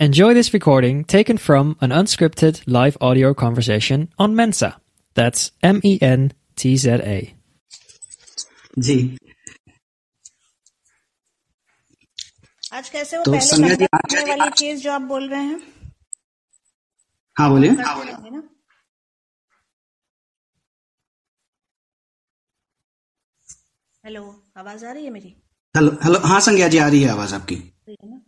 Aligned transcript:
Enjoy 0.00 0.34
this 0.34 0.52
recording 0.52 1.04
taken 1.04 1.38
from 1.38 1.76
an 1.80 1.90
unscripted 1.90 2.62
live 2.66 2.96
audio 3.00 3.32
conversation 3.32 4.08
on 4.18 4.34
Mensa. 4.34 4.76
That's 5.16 5.52
M 5.62 5.80
E 5.84 5.98
N 6.02 6.32
T 6.56 6.76
Z 6.76 7.00
A. 7.04 7.34
जी 8.78 8.96
आज 12.74 12.88
कैसे 12.90 13.16
वो 13.16 13.24
तो 13.24 13.30
पहले 13.32 13.46
Sandhya 13.46 13.74
ji, 13.74 13.84
number 13.84 14.14
करने 14.14 14.34
वाली 14.34 14.50
चीज 14.58 14.82
जो 14.82 14.92
आप 14.92 15.02
बोल 15.10 15.28
रहे 15.30 15.42
हैं 15.42 15.60
हाँ 17.36 17.48
बोलिए 17.50 17.74
करते 17.74 18.04
रहेंगे 18.04 18.30
ना 18.30 18.42
हेलो 24.04 24.22
आवाज 24.56 24.84
आ 24.84 24.92
रही 24.92 25.04
है 25.04 25.10
मेरी 25.10 25.28
हेलो 25.74 25.90
हेलो 26.04 26.18
हाँ 26.28 26.40
संज्ञा 26.46 26.68
जी 26.68 26.78
आ 26.78 26.88
रही 26.88 27.02
है 27.02 27.10
आवाज 27.10 27.34
आपकी 27.34 27.56
सही 27.56 27.96
है 28.02 28.10
ना 28.10 28.20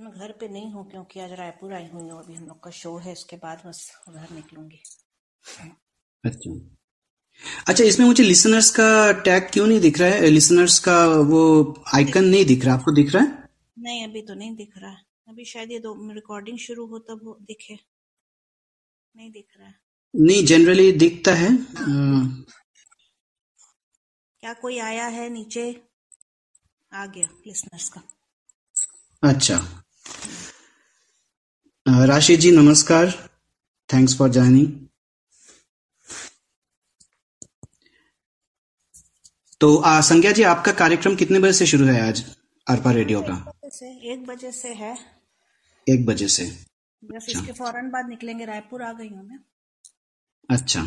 आज 0.00 0.04
मैं 0.04 0.12
घर 0.20 0.32
पे 0.32 0.48
नहीं 0.48 0.72
हूँ 0.72 0.90
क्योंकि 0.90 1.20
आज 1.20 1.32
रायपुर 1.32 1.72
आई 1.72 1.86
हुई 1.86 2.08
हूँ 2.08 2.18
अभी 2.24 2.34
हम 2.34 2.46
लोग 2.46 2.62
का 2.64 2.70
शो 2.70 2.96
है 2.98 3.12
इसके 3.12 3.36
बाद 3.36 3.62
बस 3.66 4.00
घर 4.08 4.30
निकलूँगी। 4.34 4.82
अच्छा। 6.24 6.50
अच्छा 7.68 7.84
इसमें 7.84 8.06
मुझे 8.06 8.22
लिसनर्स 8.22 8.70
का 8.70 9.12
टैग 9.12 9.50
क्यों 9.52 9.66
नहीं 9.66 9.80
दिख 9.80 9.98
रहा 9.98 10.08
है? 10.08 10.26
लिसनर्स 10.26 10.78
का 10.78 11.06
वो 11.06 11.42
आइकन 11.94 12.24
नहीं 12.24 12.44
दिख 12.44 12.64
रहा 12.64 12.74
आपको 12.74 12.92
दिख 12.92 13.14
रहा 13.14 13.22
है? 13.22 13.48
नहीं 13.78 14.08
अभी 14.08 14.22
तो 14.22 14.34
नहीं 14.34 14.56
दिख 14.56 14.78
रहा। 14.78 14.90
है 14.90 15.04
अभी 15.28 15.44
शायद 15.44 15.72
ये 15.72 15.78
दो 15.78 16.12
रिकॉर्डिंग 16.12 16.58
शुरू 16.58 16.86
हो 16.86 16.98
तब 16.98 17.20
वो 17.24 17.38
दिखे। 17.40 17.78
नहीं 19.16 19.30
दिख 19.30 19.46
रहा। 19.58 19.68
है 19.68 19.74
नहीं 20.14 20.46
जनरली 20.46 20.92
दिखता 20.92 21.34
है। 21.34 21.48
क्या 24.40 24.52
कोई 24.52 24.78
आया 24.78 25.06
है 25.06 25.28
नीचे? 25.28 25.82
आ 26.94 27.06
गया 27.06 27.28
लिसनर्स 27.46 27.88
का। 27.88 28.02
अच्छा। 29.22 29.84
राशि 32.06 32.36
जी 32.36 32.50
नमस्कार 32.50 33.10
थैंक्स 33.92 34.16
फॉर 34.18 34.28
ज्वाइनिंग 34.30 34.72
तो 39.60 39.76
आ, 39.76 40.00
संज्ञा 40.00 40.32
जी 40.32 40.42
आपका 40.42 40.72
कार्यक्रम 40.72 41.16
कितने 41.16 41.38
बजे 41.38 41.52
से 41.52 41.66
शुरू 41.66 41.84
है 41.84 42.00
आज 42.08 42.24
अरपा 42.66 42.90
रेडियो 42.90 43.20
का? 43.22 43.34
एक 44.04 44.26
बजे 44.26 44.52
से 44.52 44.68
है। 44.74 44.96
एक 45.86 46.06
बजे 46.06 46.28
से। 46.28 46.44
बस 47.02 47.26
इसके 47.28 47.52
फ़ौरन 47.52 47.90
बाद 47.90 48.08
निकलेंगे 48.08 48.44
रायपुर 48.44 48.82
आ 48.82 48.92
गई 48.92 49.08
हूँ 49.08 49.28
मैं। 49.28 49.38
अच्छा। 50.50 50.84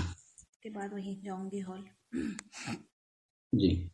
के 0.64 0.70
बाद 0.70 0.94
वहीं 0.94 1.16
जाऊँगी 1.24 1.60
हॉल 1.60 1.86
जी। 3.54 3.92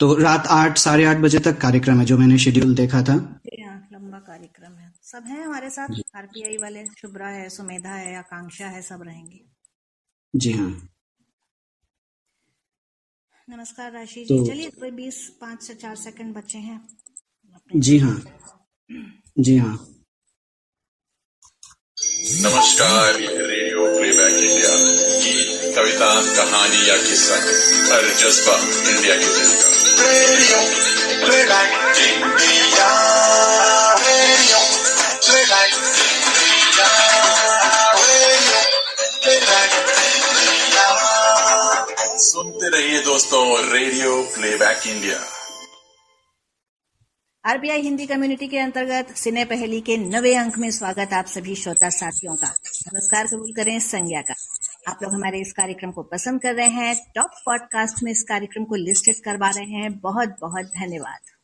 तो 0.00 0.14
रात 0.14 0.46
आठ 0.46 0.78
साढ़े 0.78 1.04
आठ 1.04 1.16
बजे 1.16 1.38
तक 1.38 1.58
कार्यक्रम 1.58 1.98
है 1.98 2.04
जो 2.04 2.18
मैंने 2.18 2.38
शेड्यूल 2.38 2.74
देखा 2.74 3.02
था। 3.02 3.12
हाँ। 3.12 3.69
लंबा 4.00 4.18
कार्यक्रम 4.18 4.72
है। 4.72 4.92
सब 5.02 5.24
हैं 5.26 5.44
हमारे 5.44 5.70
साथ? 5.70 5.88
आरपीआई 6.16 6.56
वाले 6.56 6.86
शुभ्रा 6.86 7.28
है 7.28 7.48
सुमेधा 7.48 7.90
है 7.90 8.16
आकांक्षा 8.16 8.66
है 8.66 8.82
सब 8.82 9.02
रहेंगे। 9.02 9.40
जी 10.36 10.52
हाँ। 10.52 10.88
नमस्कार 13.48 13.92
राशि 13.92 14.24
जी। 14.24 14.38
तो- 14.38 14.48
चलिए 14.48 14.70
कोई 14.70 14.90
बीस 14.90 15.38
पाँच 15.40 15.62
से 15.62 15.74
चार 15.74 15.96
सेकंड 15.96 16.34
बचे 16.34 16.58
हैं। 16.58 16.96
जी 17.76 17.98
हाँ। 17.98 18.24
जी 19.38 19.58
हाँ। 19.58 19.74
नमस्कार 22.42 23.14
रेडियो 23.14 24.00
प्लेबैक 24.00 24.32
इंडिया 24.32 24.70
गीत 25.20 25.76
कविता 25.76 26.36
कहानी 26.36 26.88
या 26.88 26.96
किस्सा 26.96 27.34
हर 27.94 28.08
जज्बा 28.14 28.56
इंडिया 28.90 29.14
के 29.14 29.24
दिल 29.24 29.62
का 29.62 30.10
रेडियो 30.10 30.90
प्लेबैक 31.26 31.96
इंडिया। 31.96 32.99
सुनते 42.18 42.68
रहिए 42.68 43.02
दोस्तों 43.02 43.72
radio 43.72 44.22
playback 44.22 44.86
India 44.86 45.18
RBI 47.46 47.80
Hindi 47.80 48.06
community 48.06 48.48
के 48.48 48.58
अंतर्गत 48.58 49.16
सिने 49.16 49.44
पहली 49.44 49.80
के 49.80 49.96
नवे 49.96 50.34
अंक 50.34 50.58
में 50.58 50.70
स्वागत 50.70 51.12
आप 51.12 51.26
सभी 51.26 51.54
श्रोता 51.54 51.88
साथियों 51.88 52.36
का। 52.36 52.48
नमस्कार 52.92 53.26
कबूल 53.26 53.52
करें 53.52 53.80
संज्ञा 53.80 54.20
का। 54.20 54.34
आप 54.88 54.98
लोग 55.02 55.14
हमारे 55.14 55.40
इस 55.40 55.52
कार्यक्रम 55.52 55.90
को 55.90 56.02
पसंद 56.02 56.42
कर 56.42 56.54
रहे 56.54 56.68
हैं 56.68 57.12
टॉप 57.14 57.30
पॉडकास्ट 57.46 58.02
में 58.02 58.12
इस 58.12 58.22
कार्यक्रम 58.22 58.64
को 58.64 58.74
लिस्टेड 58.74 59.14
करवा 59.24 59.48
रहे 59.48 59.70
हैं। 59.70 60.00
बहुत 60.00 60.28
बहुत 60.40 60.64
धन्यवाद। 60.64 61.39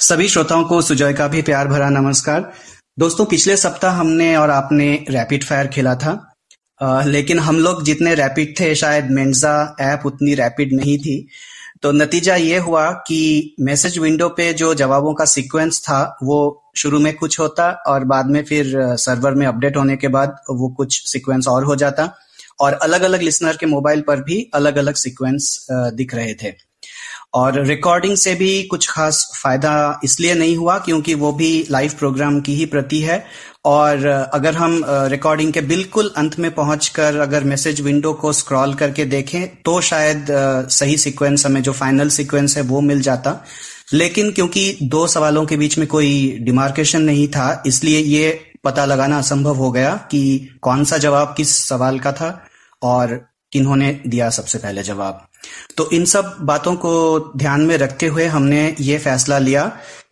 सभी 0.00 0.28
श्रोताओं 0.28 0.64
को 0.64 0.82
सुजय 0.82 1.12
का 1.12 1.28
भी 1.28 1.42
प्यार 1.42 1.68
भरा 1.68 1.88
नमस्कार। 1.88 2.52
दोस्तों 2.98 3.26
पिछले 3.26 3.56
सप्ताह 3.56 3.94
हमने 3.94 4.36
और 4.36 4.50
आपने 4.50 5.04
रैपिड 5.10 5.44
फायर 5.44 5.66
खेला 5.66 5.94
था। 5.94 6.34
अ, 6.82 7.02
लेकिन 7.04 7.38
हम 7.38 7.58
लोग 7.58 7.84
जितने 7.84 8.14
रैपिड 8.14 8.60
थे 8.60 8.74
शायद 8.74 9.10
मेंजा 9.10 9.76
ऐप 9.80 10.02
उतनी 10.06 10.34
रैपिड 10.34 10.72
नहीं 10.72 10.98
थी। 10.98 11.28
तो 11.82 11.92
नतीजा 11.92 12.36
ये 12.36 12.58
हुआ 12.58 12.90
कि 12.90 13.54
मैसेज 13.60 13.98
विंडो 13.98 14.28
पे 14.28 14.52
जो 14.52 14.74
जवाबों 14.74 15.14
का 15.14 15.24
सीक्वेंस 15.24 15.80
था 15.80 16.18
वो 16.22 16.70
शुरू 16.76 16.98
में 16.98 17.16
कुछ 17.16 17.40
होता 17.40 17.82
और 17.86 18.04
बाद 18.04 18.26
में 18.26 18.44
फिर 18.44 18.74
सर्वर 18.76 19.32
में 19.32 19.46
अपडेट 19.46 19.76
होने 19.76 19.96
के 19.96 20.08
बाद 20.08 20.36
वो 20.50 20.68
कुछ 20.68 21.12
सीक्वेंस 21.12 21.48
और 21.48 21.64
हो 21.64 21.76
जाता। 21.76 22.14
और 22.60 22.72
अलग 22.72 23.02
अलग 23.02 23.22
लिसनर 23.22 23.56
के 23.56 23.66
मोबाइल 23.66 24.00
पर 24.00 24.20
भी 24.20 24.50
अलग 24.54 24.76
अलग 24.76 24.94
सीक्वेंस 24.94 25.66
दिख 25.72 26.14
रहे 26.14 26.34
थे। 26.34 26.65
और 27.36 27.60
रिकॉर्डिंग 27.66 28.16
से 28.16 28.34
भी 28.34 28.62
कुछ 28.62 28.88
खास 28.90 29.26
फ़ायदा 29.42 30.00
इसलिए 30.04 30.34
नहीं 30.34 30.56
हुआ 30.56 30.78
क्योंकि 30.78 31.14
वो 31.14 31.32
भी 31.32 31.66
लाइव 31.70 31.92
प्रोग्राम 31.98 32.40
की 32.40 32.54
ही 32.54 32.66
प्रति 32.66 33.00
है। 33.00 33.24
और 33.64 34.06
अगर 34.06 34.54
हम 34.54 34.80
रिकॉर्डिंग 35.10 35.52
के 35.52 35.60
बिल्कुल 35.62 36.10
अंत 36.16 36.38
में 36.38 36.50
पहुंचकर 36.54 37.16
अगर 37.20 37.44
मैसेज 37.44 37.80
विंडो 37.80 38.12
को 38.14 38.32
स्क्रॉल 38.32 38.74
करके 38.74 39.04
देखें 39.04 39.46
तो 39.64 39.80
शायद 39.82 40.26
सही 40.70 40.96
सीक्वेंस 40.98 41.46
हमें 41.46 41.62
जो 41.62 41.72
फाइनल 41.72 42.08
सीक्वेंस 42.08 42.56
है 42.56 42.62
वो 42.64 42.80
मिल 42.82 43.00
जाता। 43.02 43.40
लेकिन 43.92 44.30
क्योंकि 44.32 44.76
दो 44.84 45.06
सवालों 45.06 45.44
के 45.46 45.56
बीच 45.56 45.78
में 45.78 45.86
कोई 45.88 46.38
डिमार्केशन 46.40 47.02
नहीं 47.02 47.26
था, 47.28 47.62
इसलिए 47.66 47.98
ये 47.98 48.40
पता 48.64 48.84
लगाना 48.84 49.18
असंभव 49.18 49.56
हो 49.56 49.70
गया 49.70 49.94
कि 50.10 50.48
कौन 50.62 50.84
सा 50.84 50.98
जवाब 50.98 51.34
किस 51.36 51.56
सवाल 51.58 51.98
का 51.98 52.12
था। 52.12 52.30
और 52.82 53.20
किन्होंने 53.56 54.00
दिया 54.06 54.30
सबसे 54.30 54.58
पहले 54.58 54.82
जवाब। 54.82 55.26
तो 55.76 55.90
इन 55.90 56.04
सब 56.04 56.36
बातों 56.40 56.74
को 56.74 56.92
ध्यान 57.36 57.60
में 57.60 57.76
रखते 57.76 58.06
हुए 58.06 58.26
हमने 58.26 58.76
ये 58.80 58.98
फैसला 58.98 59.38
लिया 59.38 59.64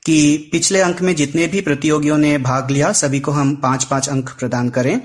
कि 0.06 0.48
पिछले 0.52 0.80
अंक 0.80 1.02
में 1.02 1.14
जितने 1.16 1.46
भी 1.46 1.60
प्रतियोगियों 1.60 2.18
ने 2.18 2.38
भाग 2.38 2.70
लिया, 2.70 2.92
सभी 2.92 3.20
को 3.20 3.32
हम 3.32 3.54
पाँच 3.56 3.84
पाँच 3.84 4.08
अंक 4.08 4.30
प्रदान 4.38 4.68
करें। 4.68 5.00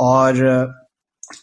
और 0.00 0.74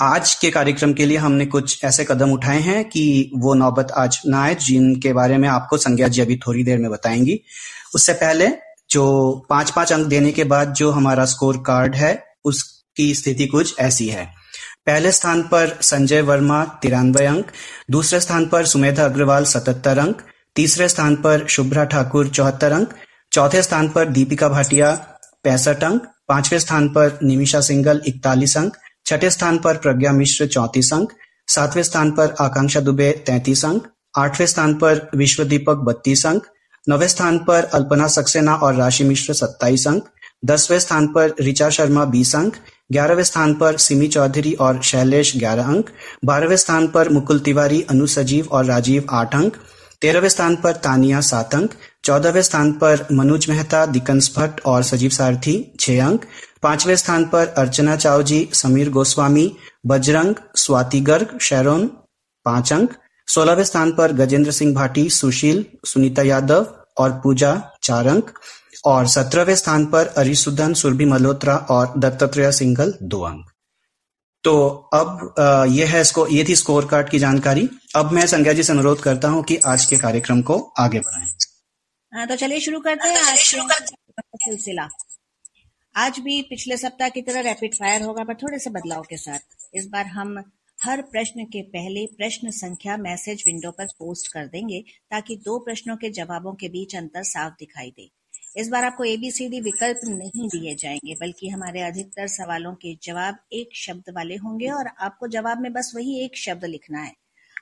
आज 0.02 0.34
के 0.36 0.50
कार्यक्रम 0.50 0.94
के 0.94 1.06
लिए 1.06 1.18
हमने 1.18 1.46
कुछ 1.46 1.84
ऐसे 1.84 2.04
कदम 2.04 2.32
उठाए 2.32 2.60
हैं 2.60 2.84
कि 2.90 3.32
वो 3.36 3.54
नौबत 3.54 3.92
आज 3.92 4.22
ना 4.26 4.44
आए, 4.44 4.56
जिनके 4.56 5.14
बारे 5.14 5.38
में 5.38 5.50
आपको 5.50 5.78
संज्ञा 5.78 6.08
जी 6.08 6.22
अभी 6.22 6.38
थोड़ी 6.38 6.64
देर 6.64 6.78
में 6.78 6.92
बताएँगी। 6.92 7.40
उससे 7.96 8.14
पहले 8.14 8.50
जो 8.90 9.06
पाँच 9.50 9.72
पाँच 9.72 9.94
अंक 9.94 10.08
देने 10.08 10.32
के 10.32 10.44
बाद 10.44 10.74
जो 10.74 10.92
हमारा 10.92 11.26
स्कोर 11.26 11.58
कार्ड 11.58 11.96
है, 11.96 12.24
उसकी 12.46 13.14
स्थिति 13.16 13.48
कुछ 13.48 13.80
ऐसी 13.80 14.08
है। 14.08 14.35
पहले 14.88 15.12
स्थान 15.12 15.42
पर 15.44 15.78
संजय 15.84 16.22
वर्मा 16.22 16.64
तिरानवे 16.82 17.26
अंक 17.26 17.52
दूसरे 17.92 18.20
स्थान 18.20 18.46
पर 18.48 18.66
सुमेधा 18.66 19.06
अग्रवाल 19.06 19.46
सतहत्तर 19.46 19.98
अंक 19.98 20.22
तीसरे 20.56 20.88
स्थान 20.90 21.16
पर 21.24 21.46
शुभ्रा 21.50 21.84
ठाकुर 21.94 22.28
चौहत्तर 22.30 22.72
अंक 22.72 22.94
चौथे 23.32 23.62
स्थान 23.62 23.90
पर 23.90 24.10
दीपिका 24.12 24.50
भाटिया 24.50 24.92
पैंसठ 25.44 25.84
अंक 25.84 26.06
पाँचवें 26.28 26.60
स्थान 26.60 26.88
पर 26.90 27.18
निमिषा 27.24 27.62
सिंगल 27.62 28.02
इकतालीस 28.08 28.58
अंक 28.58 28.78
छठे 29.06 29.30
स्थान 29.30 29.58
पर 29.58 29.78
प्रज्ञा 29.78 30.12
मिश्र 30.14 30.48
चौंतीस 30.48 30.94
अंक 30.94 31.12
सातवें 31.48 31.84
स्थान 31.84 32.12
पर 32.12 32.36
आकांक्षा 32.42 32.80
दुबे 32.82 33.12
तैंतीस 33.28 33.66
अंक 33.66 33.88
आठवें 34.18 34.46
स्थान 34.48 34.74
पर 34.80 35.08
विश्व 35.16 35.44
दीपक 35.46 35.84
बत्तीस 35.88 36.26
अंक 36.26 36.46
नौवे 36.88 37.08
स्थान 37.08 37.38
पर 37.48 37.70
अल्पना 37.74 38.08
सक्सेना 38.12 38.56
और 38.58 38.76
राशि 38.76 39.04
मिश्र 39.04 39.34
सत्ताईस 39.34 39.88
अंक 39.88 40.08
दसवें 40.46 40.80
स्थान 40.80 41.08
पर 41.14 41.34
ऋचा 41.42 41.70
शर्मा 41.78 42.06
बीस 42.16 42.36
अंक 42.36 42.56
ग्यारहवें 42.92 43.24
स्थान 43.24 43.54
पर 43.54 43.78
सिमी 43.78 44.08
चौधरी 44.08 44.54
और 44.54 44.82
शैलेश 44.82 45.38
ग्यारह 45.38 45.68
अंक, 45.68 45.90
बारहवें 46.26 46.56
स्थान 46.56 46.88
पर 46.88 47.10
मुकुल 47.10 47.40
तिवारी, 47.40 47.82
अनु 47.82 48.08
सजीव 48.08 48.48
और 48.52 48.66
राजीव 48.66 49.08
आठ 49.12 49.36
अंक, 49.36 49.56
तेरहवें 50.02 50.30
स्थान 50.30 50.56
पर 50.56 50.72
तानिया 50.72 51.22
सात 51.22 51.56
अंक, 51.56 51.74
चौदहवें 52.04 52.42
स्थान 52.42 52.72
पर 52.72 53.08
मनोज 53.12 53.50
मेहता, 53.50 53.86
दिकंस 53.86 54.34
भट्ट 54.38 54.62
और 54.66 54.84
सजीव 54.84 55.10
सारथी 55.10 55.56
छह 55.80 56.06
अंक, 56.06 56.26
पाँचवें 56.62 56.96
स्थान 56.96 57.26
पर 57.26 57.48
अर्चना 57.48 57.96
चाव 57.96 58.24
जी 58.24 58.50
समीर 58.54 58.90
गोस्वामी, 58.90 59.52
बजरंग, 59.86 60.36
स्वाति 60.56 61.00
गर्ग, 61.00 61.38
शैरोन 61.42 61.88
पाँच 62.46 62.74
अंक, 62.74 62.94
सोलहवें 63.28 63.64
स्थान 63.64 63.92
पर 63.92 64.12
गजेंद्र 64.14 64.52
सिंह 64.52 64.74
भाटी, 64.76 65.10
सुशील, 65.10 65.66
सुनीता 65.86 66.22
यादव 66.22 66.68
और 66.98 67.12
पूजा 67.24 67.72
चार 67.84 68.08
अंक 68.08 68.32
और 68.86 69.08
सत्रहवें 69.08 69.56
स्थान 69.56 69.86
पर 69.86 70.08
अरिसुदन 70.18 70.74
सुरभि 70.74 71.06
मल्होत्रा 71.06 71.56
और 71.56 71.94
दत्तात्रेय 71.98 72.52
सिंघल 72.52 72.94
दो 73.04 73.22
अंक। 73.22 73.52
तो 74.44 74.68
अब 74.94 75.36
अ, 75.40 75.66
ये 75.66 75.86
है 75.86 76.02
इसको 76.02 76.28
ये 76.28 76.44
थी 76.44 76.56
स्कोर 76.56 76.86
कार्ड 76.86 77.10
की 77.10 77.20
जानकारी। 77.20 77.70
अब 77.96 78.12
मैं 78.12 78.26
संज्ञा 78.28 78.54
जी 78.54 78.64
से 78.64 78.74
अनुरोध 78.74 79.02
करता 79.02 79.28
हूँ 79.28 79.44
कि 79.44 79.58
आज 79.66 79.86
के 79.86 79.98
कार्यक्रम 79.98 80.42
को 80.42 80.58
आगे 80.80 81.00
बढ़ाएँ। 81.00 81.30
हाँ 82.14 82.28
तो 82.28 82.36
चलिए 82.36 82.60
शुरू 82.60 82.80
करते 82.80 83.08
हैं 83.08 83.24
आज 83.24 83.38
सिलसिला। 83.38 84.88
आज 85.96 86.20
भी 86.20 86.42
पिछले 86.42 86.78
सप्ताह 86.78 87.10
की 87.10 87.22
तरह 87.22 87.42
रैपिड 87.42 87.74
फायर 87.74 88.02
होगा 88.02 88.24
पर 88.24 88.34
थोड़े 88.34 88.60
से 88.60 88.70
बदलाव 88.70 89.02
के 89.02 89.18
साथ। 89.18 89.40
इस 89.74 89.88
बार 89.88 90.06
हम 90.06 90.38
हर 90.80 91.02
प्रश्न 91.02 91.44
के 91.46 91.62
पहले 91.62 92.06
प्रश्न 92.18 92.52
संख्या 92.52 92.98
मैसेज 92.98 93.44
विंडो 93.48 93.72
पर 93.72 93.86
पोस्ट 94.00 94.28
कर 94.28 94.48
देंगे 94.48 94.80
ताकि 95.12 95.36
दो 95.36 95.58
प्रश्नों 95.60 95.96
के 95.96 96.10
जवाबों 96.10 96.54
के 96.54 96.68
बीच 96.68 96.96
अंतर 96.96 97.24
साफ़ 97.24 97.54
दिखाई 97.60 97.90
दे। 97.90 98.10
इस 98.56 98.70
बार 98.70 98.84
आपको 98.84 99.04
एबीसीडी 99.04 99.60
विकल्प 99.62 100.00
नहीं 100.04 100.48
दिए 100.48 100.76
जाएँगे, 100.76 101.16
बल्कि 101.16 101.50
हमारे 101.50 101.82
अधिकतर 101.82 102.28
सवालों 102.28 102.74
के 102.74 102.98
जवाब 103.04 103.38
एक 103.54 103.70
शब्द 103.76 104.14
वाले 104.16 104.36
होंगे 104.36 104.70
और 104.70 104.88
आपको 104.88 105.28
जवाब 105.28 105.62
में 105.62 105.74
बस 105.74 105.92
वही 105.96 106.20
एक 106.20 106.38
शब्द 106.38 106.66
लिखना 106.66 107.00
है। 107.00 107.14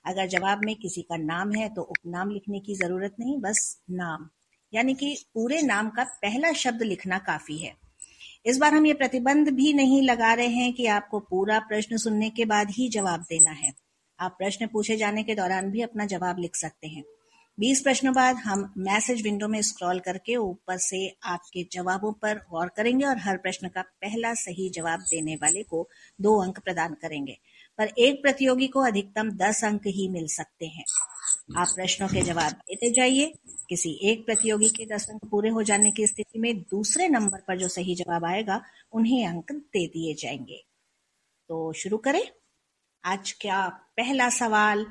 अगर 0.05 0.27
जवाब 0.27 0.65
में 0.65 0.75
किसी 0.75 1.01
का 1.01 1.17
नाम 1.17 1.51
है 1.51 1.69
तो 1.69 1.81
उपनाम 1.81 2.29
लिखने 2.29 2.59
की 2.59 2.75
ज़रूरत 2.75 3.15
नहीं, 3.19 3.37
बस 3.37 3.81
नाम। 3.91 4.29
यानी 4.73 4.93
कि 4.93 5.25
पूरे 5.33 5.61
नाम 5.61 5.89
का 5.89 6.03
पहला 6.03 6.51
शब्द 6.53 6.83
लिखना 6.83 7.17
काफ़ी 7.17 7.57
है। 7.57 7.73
इस 8.45 8.57
बार 8.57 8.73
हम 8.73 8.85
ये 8.85 8.93
प्रतिबंध 8.93 9.49
भी 9.49 9.73
नहीं 9.73 10.01
लगा 10.01 10.33
रहे 10.33 10.47
हैं 10.47 10.73
कि 10.73 10.85
आपको 10.87 11.19
पूरा 11.19 11.59
प्रश्न 11.59 11.97
सुनने 11.97 12.29
के 12.29 12.45
बाद 12.45 12.69
ही 12.69 12.89
जवाब 12.89 13.19
देना 13.19 13.51
है। 13.51 13.73
आप 14.19 14.35
प्रश्न 14.39 14.67
पूछे 14.67 14.97
जाने 14.97 15.23
के 15.23 15.35
दौरान 15.35 15.71
भी 15.71 15.81
अपना 15.81 16.05
जवाब 16.05 16.39
लिख 16.39 16.55
सकते 16.55 16.87
हैं। 16.87 17.03
20 17.59 17.81
प्रश्नों 17.81 18.13
बाद 18.13 18.35
हम 18.35 18.73
मैसेज 18.77 19.23
विंडो 19.23 19.47
में 19.47 19.61
स्क्रॉल 19.61 19.99
करके 19.99 20.35
ऊपर 20.35 20.77
से 20.77 21.17
आपके 21.23 21.67
जवाबों 21.71 22.13
पर 22.13 22.37
गौर 22.37 22.67
करेंगे 22.67 23.05
और 23.05 23.17
हर 23.17 23.37
प्रश्न 23.37 23.67
का 23.67 23.81
पहला 23.81 24.33
सही 24.33 24.69
जवाब 24.69 24.99
देने 24.99 25.35
वाले 25.35 25.63
को 25.63 25.89
दो 26.21 26.43
अंक 26.43 26.59
प्रदान 26.59 26.93
करेंगे। 26.93 27.39
पर 27.77 27.87
एक 27.97 28.21
प्रतियोगी 28.21 28.67
को 28.67 28.79
अधिकतम 28.79 29.31
दस 29.31 29.63
अंक 29.63 29.81
ही 29.87 30.07
मिल 30.07 30.27
सकते 30.27 30.65
हैं। 30.65 30.85
आप 31.57 31.67
प्रश्नों 31.75 32.07
के 32.07 32.21
जवाब 32.21 32.51
देते 32.51 32.91
जाइए। 32.91 33.33
किसी 33.69 33.99
एक 34.03 34.25
प्रतियोगी 34.25 34.69
के 34.69 34.85
दस 34.85 35.09
अंक 35.09 35.21
पूरे 35.31 35.49
हो 35.49 35.63
जाने 35.63 35.91
की 35.91 36.07
स्थिति 36.07 36.39
में 36.39 36.61
दूसरे 36.61 37.09
नंबर 37.09 37.37
पर 37.37 37.57
जो 37.57 37.67
सही 37.67 37.95
जवाब 37.95 38.25
आएगा, 38.25 38.61
उन्हें 38.91 39.27
अंक 39.27 39.51
दे 39.51 39.87
दिए 39.87 40.13
जाएँगे। 40.13 40.65
तो 41.49 41.73
शुरू 41.73 41.97
करें। 41.97 42.23
आज 43.05 43.31
क्या 43.31 43.67
पहला 43.69 44.29
सवाल 44.29 44.85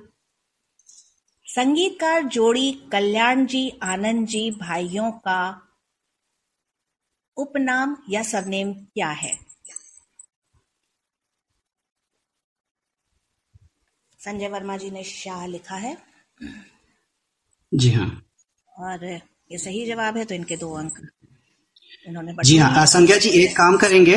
संगीतकार 1.55 2.23
जोड़ी 2.23 2.73
कल्याण 2.93 3.47
जी 3.47 3.79
आनंद 3.83 4.27
जी 4.27 4.51
भाइयों 4.51 5.13
का 5.13 5.69
उपनाम 7.37 7.97
या 8.11 8.23
सरनेम 8.23 8.75
क्या 8.75 9.09
है? 9.09 9.39
संजय 14.19 14.49
वर्मा 14.49 14.77
जी 14.77 14.91
ने 14.91 15.05
शाह 15.05 15.47
लिखा 15.47 15.77
है। 15.77 15.97
जी 17.75 17.91
हाँ। 17.91 18.23
और 18.79 19.05
ये 19.05 19.59
सही 19.59 19.87
जवाब 19.87 20.17
है 20.17 20.25
तो 20.25 20.35
इनके 20.35 20.57
दो 20.57 20.73
अंक। 20.73 21.09
जी 22.07 22.57
हाँ 22.57 22.85
संज्ञा 22.87 23.17
जी 23.17 23.29
एक 23.41 23.57
काम 23.57 23.77
करेंगे 23.77 24.17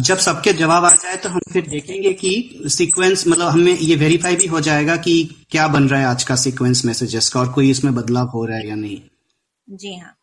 जब 0.00 0.18
सबके 0.18 0.52
जवाब 0.52 0.84
आ 0.84 0.90
जाए 0.94 1.16
तो 1.16 1.28
हम 1.28 1.40
फिर 1.52 1.66
देखेंगे 1.66 2.12
कि 2.12 2.62
सीक्वेंस 2.66 3.26
मतलब 3.28 3.48
हमें 3.48 3.72
ये 3.72 3.96
वेरीफाई 3.96 4.36
भी 4.36 4.46
हो 4.46 4.60
जाएगा 4.60 4.96
कि 4.96 5.12
क्या 5.50 5.66
बन 5.68 5.88
रहा 5.88 6.00
है 6.00 6.06
आज 6.06 6.24
का 6.24 6.36
सीक्वेंस 6.36 6.84
मैसेजेस 6.84 7.28
का 7.28 7.40
और 7.40 7.52
कोई 7.52 7.70
इसमें 7.70 7.94
बदलाव 7.94 8.28
हो 8.28 8.44
रहा 8.44 8.56
है 8.56 8.68
या 8.68 8.74
नहीं। 8.74 9.00
जी 9.68 9.94
हाँ। 9.98 10.14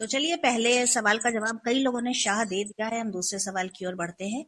तो 0.00 0.06
चलिए 0.06 0.36
पहले 0.36 0.86
सवाल 0.86 1.18
का 1.18 1.30
जवाब 1.30 1.60
कई 1.64 1.82
लोगों 1.82 2.00
ने 2.02 2.14
शाह 2.14 2.44
दे 2.44 2.62
दिया 2.64 2.86
है 2.86 3.00
हम 3.00 3.10
दूसरे 3.10 3.38
सवाल 3.38 3.68
की 3.76 3.86
ओर 3.86 3.94
बढ़ते 3.94 4.24
हैं। 4.24 4.44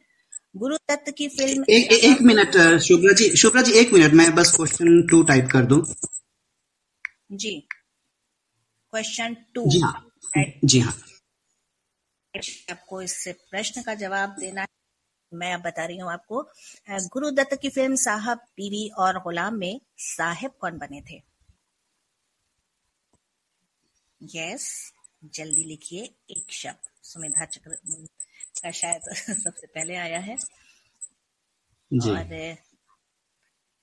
गुरु 0.57 0.77
दत्त 0.91 1.13
की 1.19 1.29
फ़िल्म 1.29 1.65
एक, 1.71 1.93
एक 1.93 2.23
मिनट 2.23 2.57
शुभ्रा 2.83 3.13
जी 3.13 3.29
शुभ्रा 3.37 3.63
जी 3.63 3.73
एक 3.73 3.93
मिनट 3.93 4.13
मैं 4.13 4.35
बस 4.35 4.53
क्वेश्चन 4.57 5.03
टू 5.11 5.23
टाइप 5.23 5.49
कर 5.53 5.65
दू। 5.65 5.85
जी। 7.33 7.55
क्वेश्चन 8.93 9.37
टू 9.55 9.65
जी 9.67 9.81
हाँ। 9.81 9.95
जी 10.65 10.81
हाँ। 10.81 10.97
आपको 12.71 13.03
इससे 13.03 13.33
प्रश्न 13.33 13.83
का 13.83 13.95
जवाब 13.95 14.37
देना 14.39 14.61
है। 14.61 14.67
मैं 15.33 15.55
अब 15.55 15.61
बता 15.61 15.85
रही 15.85 15.99
हूँ 15.99 16.13
आपको 16.13 16.43
गुरु 16.91 17.31
दत्त 17.31 17.59
की 17.63 17.69
फ़िल्म 17.71 17.95
साहब 17.95 18.39
बीवी 18.39 18.89
और 18.89 19.19
गुलाम 19.23 19.55
में 19.55 19.81
साहेब 19.99 20.51
कौन 20.51 20.79
बने 20.79 21.01
थे? 21.01 21.23
यस 24.21 24.93
जल्दी 25.25 25.65
लिखिए 25.65 26.03
एक 26.31 26.53
शब्द। 26.53 26.91
सुमेधा 27.03 27.45
चक्र 27.45 27.79
का 28.63 28.71
शायद 28.71 29.03
सबसे 29.43 29.67
पहले 29.67 29.97
आया 29.97 30.19
है। 30.19 30.37
जी। 31.93 32.11
और 32.11 32.57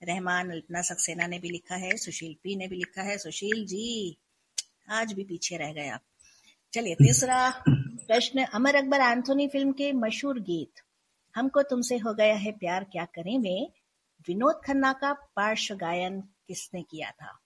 रहमान 0.01 0.51
अल्पना 0.51 0.81
सक्सेना 0.81 1.27
ने 1.27 1.39
भी 1.39 1.49
लिखा 1.49 1.75
है 1.75 1.97
सुशील 1.97 2.35
पी 2.43 2.55
ने 2.55 2.67
भी 2.67 2.75
लिखा 2.75 3.01
है। 3.01 3.17
सुशील 3.17 3.65
जी 3.65 4.17
आज 4.89 5.13
भी 5.13 5.23
पीछे 5.23 5.57
रह 5.57 5.73
गए 5.73 5.87
आप। 5.89 6.01
चलिए 6.73 6.95
तीसरा। 6.95 7.63
प्रश्न 8.07 8.43
अमर 8.45 8.75
अकबर 8.75 9.01
एंथोनी 9.01 9.47
फ़िल्म 9.47 9.71
के 9.71 9.91
मशहूर 9.93 10.39
गीत, 10.39 10.81
हमको 11.35 11.61
तुमसे 11.61 11.97
हो 11.97 12.13
गया 12.13 12.35
है 12.35 12.51
प्यार, 12.51 12.83
क्या 12.83 13.05
करें 13.05 13.37
में 13.39 13.71
विनोद 14.27 14.61
खन्ना 14.65 14.93
का 14.93 15.13
पार्श्व 15.13 15.75
गायन 15.75 16.21
किसने 16.21 16.81
किया 16.81 17.11
था? 17.11 17.39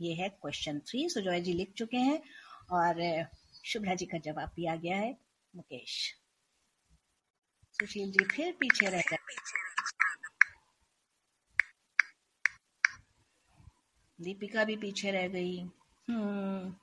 ये 0.00 0.14
है 0.14 0.28
क्वेश्चन 0.28 0.78
थ्री 0.78 1.08
सुजॉय 1.08 1.40
जी 1.40 1.52
लिख 1.52 1.72
चुके 1.72 1.96
हैं 1.96 2.22
और 2.70 3.26
शुभ्रा 3.64 3.94
जी 3.94 4.06
का 4.06 4.18
जवाब 4.18 4.52
भी 4.56 4.66
आ 4.66 4.76
गया 4.76 4.96
है, 4.96 5.16
मुकेश। 5.56 6.14
सुशील 7.72 8.10
जी 8.10 8.24
फिर 8.24 8.52
पीछे 8.60 8.86
रह 8.86 9.02
गए। 9.10 9.16
दीपिका 14.20 14.64
भी 14.64 14.76
पीछे 14.76 15.10
रह 15.10 15.28
गई। 15.28 15.60
हम्म 16.08 16.74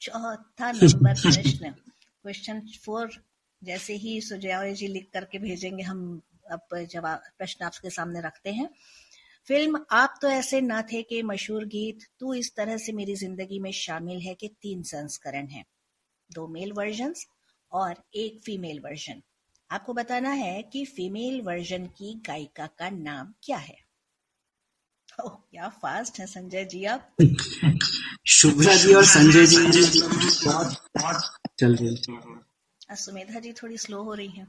चौथा 0.00 0.72
नंबर 0.72 1.14
प्रश्न। 1.14 1.74
क्वेश्चन 2.24 2.60
फोर 2.84 3.10
जैसे 3.62 3.94
ही 3.94 4.20
सुजया 4.20 4.72
जी 4.72 4.86
लिख 4.86 5.08
करके 5.12 5.38
भेजेंगे 5.38 5.82
हम 5.82 6.22
अब 6.50 6.76
जवाब 6.90 7.22
प्रश्न 7.38 7.64
आपके 7.64 7.90
सामने 7.90 8.20
रखते 8.20 8.52
हैं। 8.52 8.68
फ़िल्म 9.48 9.84
आप 9.90 10.18
तो 10.22 10.28
ऐसे 10.28 10.60
ना 10.60 10.82
थे 10.82 11.02
कि 11.02 11.22
मशहूर 11.22 11.64
गीत 11.64 12.06
तू 12.20 12.34
इस 12.34 12.54
तरह 12.56 12.76
से 12.76 12.92
मेरी 12.92 13.14
ज़िंदगी 13.14 13.58
में 13.58 13.72
शामिल 13.72 14.20
है 14.20 14.34
कि 14.34 14.48
तीन 14.48 14.82
संस्करण 14.82 15.46
हैं। 15.46 15.64
दो 16.32 16.46
मेल 16.48 16.72
वर्जन 16.72 17.14
और 17.72 17.94
एक 18.14 18.40
फीमेल 18.44 18.80
वर्जन 18.80 19.22
आपको 19.70 19.94
बताना 19.94 20.30
है 20.30 20.62
कि 20.62 20.84
फीमेल 20.84 21.40
वर्जन 21.40 21.86
की 21.86 22.22
गायिका 22.26 22.66
का 22.66 22.90
नाम 22.90 23.34
क्या 23.42 23.56
है? 23.56 23.76
ओह 25.24 25.34
क्या 25.50 25.68
फास्ट 25.68 26.20
है 26.20 26.26
संजय 26.26 26.64
जी 26.64 26.84
आप। 26.84 27.16
शुभ्रा 28.26 28.74
जी 28.74 28.94
और 28.94 29.04
संजय 29.04 29.46
जी। 29.46 31.43
चल 31.58 31.76
रही 31.76 32.18
सुमेधा 32.90 33.40
जी 33.40 33.52
थोड़ी 33.52 33.78
स्लो 33.78 34.02
हो 34.02 34.14
रही 34.14 34.28
है। 34.28 34.46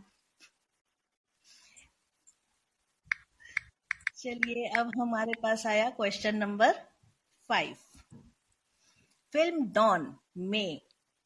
चलिए 4.18 4.68
अब 4.68 4.91
हमारे 5.01 5.32
पास 5.44 5.65
आया 5.65 5.89
question 5.89 6.36
number 6.36 6.72
five 7.50 7.75
film 9.34 9.65
Don 9.65 10.15
में 10.38 10.82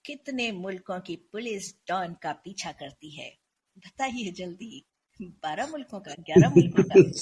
कितने 0.05 0.51
मुल्कों 0.51 0.99
की 0.99 1.15
पुलिस 1.15 1.75
डॉन 1.87 2.15
का 2.23 2.31
पीछा 2.31 2.71
करती 2.71 3.09
है? 3.09 3.37
बताइए 3.77 4.31
जल्दी। 4.31 4.85
बारह 5.21 5.67
मुल्कों 5.67 5.99
का 5.99 6.11
ग्यारह 6.19 6.49
मुल्कों 6.49 6.83
का। 6.83 7.21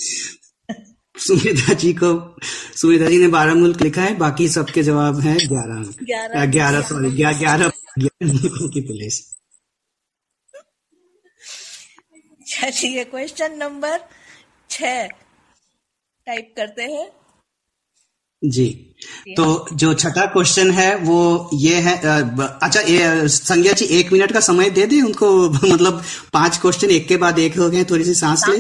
सुमेधा 1.20 1.74
जी 1.74 1.94
को 1.94 2.36
सुमेधा 2.76 3.10
जी 3.10 3.18
ने 3.18 3.28
बारह 3.28 3.56
मुल्क 3.56 3.82
लिखा 3.82 4.02
है 4.02 4.18
बाकी 4.18 4.50
सबके 4.50 4.84
जवाब 4.84 5.20
है 5.20 5.36
ग्यारह। 5.36 6.46
ग्यारह। 6.46 6.82
सॉरी 6.82 7.10
ग्यारह 7.12 7.72
की 8.74 8.82
पुलिस 8.82 9.34
चलिए 12.48 13.04
क्वेश्चन 13.04 13.58
नंबर 13.58 14.00
छ 14.70 14.82
टाइप 16.28 16.54
करते 16.58 16.84
हैं। 16.84 17.12
जी 18.44 18.96
तो 19.30 19.68
जो 19.74 19.94
छठा 19.94 20.26
क्वेश्चन 20.26 20.72
है 20.72 20.96
वो 20.96 21.50
ये 21.54 21.76
है 21.76 21.98
अच्छा 22.42 22.80
ये 22.80 23.28
संज्ञा 23.28 23.74
जी 23.74 23.86
एक 23.86 24.14
मिनट 24.14 24.32
का 24.32 24.40
समय 24.40 24.70
दे 24.70 24.86
दें 24.86 25.02
उनको 25.02 25.50
मतलब 25.50 26.04
पाँच 26.34 26.58
क्वेश्चन 26.58 26.90
एक 26.90 27.08
के 27.08 27.18
बाद 27.18 27.40
एक 27.40 27.58
हो 27.58 27.70
गए 27.70 27.84
थोड़ी 27.84 28.04
सी 28.04 28.14
सांस 28.14 28.44
ले। 28.50 28.58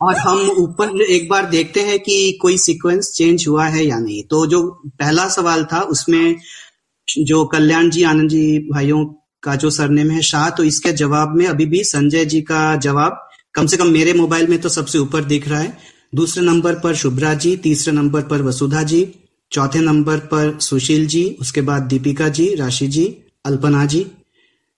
और 0.00 0.16
हम 0.16 0.50
ऊपर 0.50 1.02
एक 1.02 1.28
बार 1.28 1.46
देखते 1.46 1.80
हैं 1.80 1.98
कि 1.98 2.38
कोई 2.42 2.58
सीक्वेंस 2.58 3.12
चेंज 3.14 3.48
हुआ 3.48 3.66
है 3.66 3.84
या 3.84 3.98
नहीं। 3.98 4.22
तो 4.22 4.46
जो 4.46 4.82
पहला 4.86 5.28
सवाल 5.28 5.64
था 5.64 5.80
उसमें 5.80 6.36
जो 7.08 7.44
कल्याण 7.44 7.90
जी, 7.90 8.02
आनंद 8.02 8.30
जी 8.30 8.58
भाइयों 8.70 9.04
का 9.42 9.54
जो 9.56 9.70
सरनेम 9.70 10.10
है 10.10 10.22
शाह 10.22 10.48
तो 10.50 10.64
इसके 10.64 10.92
जवाब 10.94 11.36
में 11.36 11.46
अभी 11.46 11.66
भी 11.66 11.82
संजय 11.84 12.24
जी 12.24 12.40
का 12.42 12.74
जवाब 12.78 13.24
कम 13.54 13.66
से 13.66 13.76
कम 13.76 13.88
मेरे 13.88 14.12
मोबाइल 14.14 14.46
में 14.46 14.58
तो 14.60 14.68
सबसे 14.68 14.98
ऊपर 14.98 15.24
दिख 15.24 15.48
रहा 15.48 15.60
है। 15.60 15.76
दूसरे 16.14 16.44
नंबर 16.44 16.74
पर 16.74 16.94
शुभ्रा 16.94 17.32
जी, 17.34 17.56
तीसरे 17.56 17.92
नंबर 17.94 18.22
पर 18.22 18.42
वसुधा 18.42 18.82
जी, 18.82 19.06
चौथे 19.52 19.80
नंबर 19.80 20.18
पर 20.26 20.58
सुशील 20.60 21.06
जी, 21.06 21.24
उसके 21.40 21.60
बाद 21.60 21.82
दीपिका 21.84 22.28
जी, 22.28 22.54
राशि 22.54 22.88
जी, 22.88 23.06
अल्पना 23.44 23.84
जी, 23.86 24.06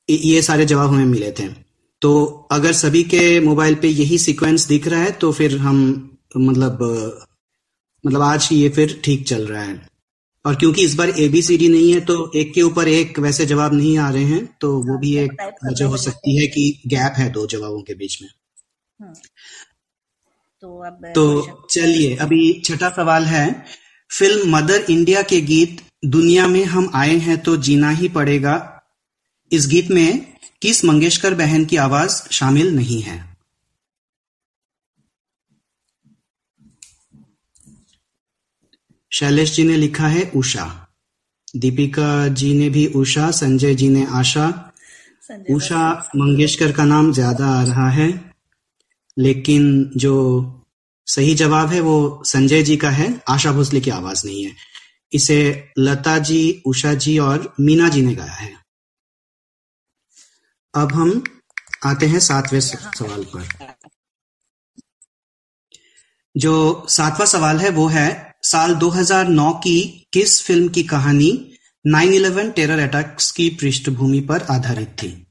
ये 0.08 0.42
सारे 0.42 0.66
जवाब 0.66 0.90
हमें 0.90 1.04
मिले 1.06 1.30
थे। 1.30 1.49
तो 2.02 2.49
अगर 2.52 2.72
सभी 2.75 3.02
के 3.04 3.40
मोबाइल 3.40 3.75
पे 3.75 3.88
यही 3.88 4.18
सीक्वेंस 4.18 4.66
दिख 4.66 4.87
रहा 4.88 5.00
है 5.00 5.10
तो 5.12 5.32
फिर 5.32 5.56
हम 5.58 5.78
मतलब 6.37 6.78
मतलब 8.04 8.22
आज 8.22 8.49
ये 8.52 8.68
फिर 8.68 9.00
ठीक 9.04 9.26
चल 9.28 9.46
रहा 9.46 9.62
है। 9.62 9.89
और 10.44 10.54
क्योंकि 10.54 10.85
इस 10.85 10.94
बार 10.94 11.11
एबीसीडी 11.11 11.68
नहीं 11.68 11.92
है 11.92 12.00
तो 12.00 12.32
एक 12.37 12.54
के 12.54 12.62
ऊपर 12.62 12.88
एक 12.88 13.18
वैसे 13.18 13.47
जवाब 13.47 13.75
नहीं 13.75 13.99
आ 13.99 14.11
रहे 14.11 14.25
हैं 14.25 14.56
तो 14.61 14.82
वो 14.82 14.99
भी 14.99 15.16
एक 15.16 15.32
वजह 15.66 15.85
हो 15.85 15.97
सकती 15.97 16.40
है 16.40 16.47
कि 16.47 16.82
गैप 16.87 17.12
है 17.16 17.30
दो 17.30 17.47
जवाबों 17.47 17.82
के 17.82 17.94
बीच 17.94 18.23
में। 18.23 18.28
हम्म। 19.00 19.12
तो 20.61 20.87
अब 20.87 21.12
तो 21.14 21.66
चलिए 21.70 22.16
अभी 22.16 22.62
छठा 22.64 22.88
सवाल 22.88 23.25
है। 23.25 23.64
फ़िल्म 24.18 24.56
मदर 24.56 24.87
इंडिया 24.90 25.23
के 25.23 25.40
गीत 25.40 25.80
दुनिया 26.04 26.47
में 26.47 26.64
हम 26.64 26.90
आए 26.94 27.16
हैं 27.16 27.38
तो 27.38 27.56
जीना 27.56 27.90
ही 27.90 28.09
पड़ेगा 28.09 28.82
इस 29.52 29.66
गीत 29.66 29.90
में 29.90 30.35
किस 30.62 30.85
मंगेशकर 30.85 31.35
बहन 31.35 31.64
की 31.64 31.76
आवाज़ 31.76 32.23
शामिल 32.32 32.75
नहीं 32.76 33.02
है? 33.02 33.29
शैलेश 39.12 39.55
जी 39.55 39.64
ने 39.64 39.76
लिखा 39.76 40.07
है 40.07 40.31
उषा। 40.37 40.67
दीपिका 41.57 42.29
जी 42.29 42.52
ने 42.55 42.69
भी 42.71 42.87
उषा 42.87 43.31
संजय 43.31 43.75
जी 43.75 43.88
ने 43.88 44.07
आशा। 44.11 44.47
उषा 45.50 46.11
मंगेशकर 46.17 46.73
का 46.73 46.85
नाम 46.85 47.12
ज़्यादा 47.12 47.47
आ 47.47 47.62
रहा 47.62 47.88
है 47.90 48.09
लेकिन 49.17 49.90
जो 49.97 50.14
सही 51.07 51.35
जवाब 51.35 51.69
है 51.69 51.81
वो 51.81 52.23
संजय 52.26 52.62
जी 52.62 52.76
का 52.76 52.90
है। 52.90 53.09
आशा 53.29 53.52
भोसले 53.52 53.81
की 53.81 53.90
आवाज़ 53.90 54.26
नहीं 54.26 54.45
है। 54.45 54.52
इसे 55.12 55.73
लता 55.79 56.19
जी 56.21 56.62
उषा 56.67 56.95
जी 56.95 57.19
और 57.19 57.52
मीना 57.61 57.88
जी 57.88 58.02
ने 58.02 58.14
गाया 58.14 58.33
है। 58.33 58.52
अब 60.75 60.93
हम 60.93 61.23
आते 61.85 62.07
हैं 62.07 62.19
सातवें 62.21 62.61
सवाल 62.61 63.25
पर। 63.25 63.49
जो 66.35 66.87
सातवां 66.88 67.26
सवाल 67.26 67.59
है 67.59 67.71
वो 67.71 67.87
है 67.88 68.29
साल 68.42 68.75
2009 68.75 69.52
की 69.52 70.06
किस 70.12 70.42
फ़िल्म 70.42 70.68
की 70.68 70.82
कहानी 70.82 71.56
9/11 71.87 72.50
टेरर 72.50 72.78
अटैक्स 72.78 73.32
की 73.32 73.49
पृष्ठभूमि 73.50 74.20
पर 74.20 74.42
आधारित 74.42 74.88
थी? 74.88 75.26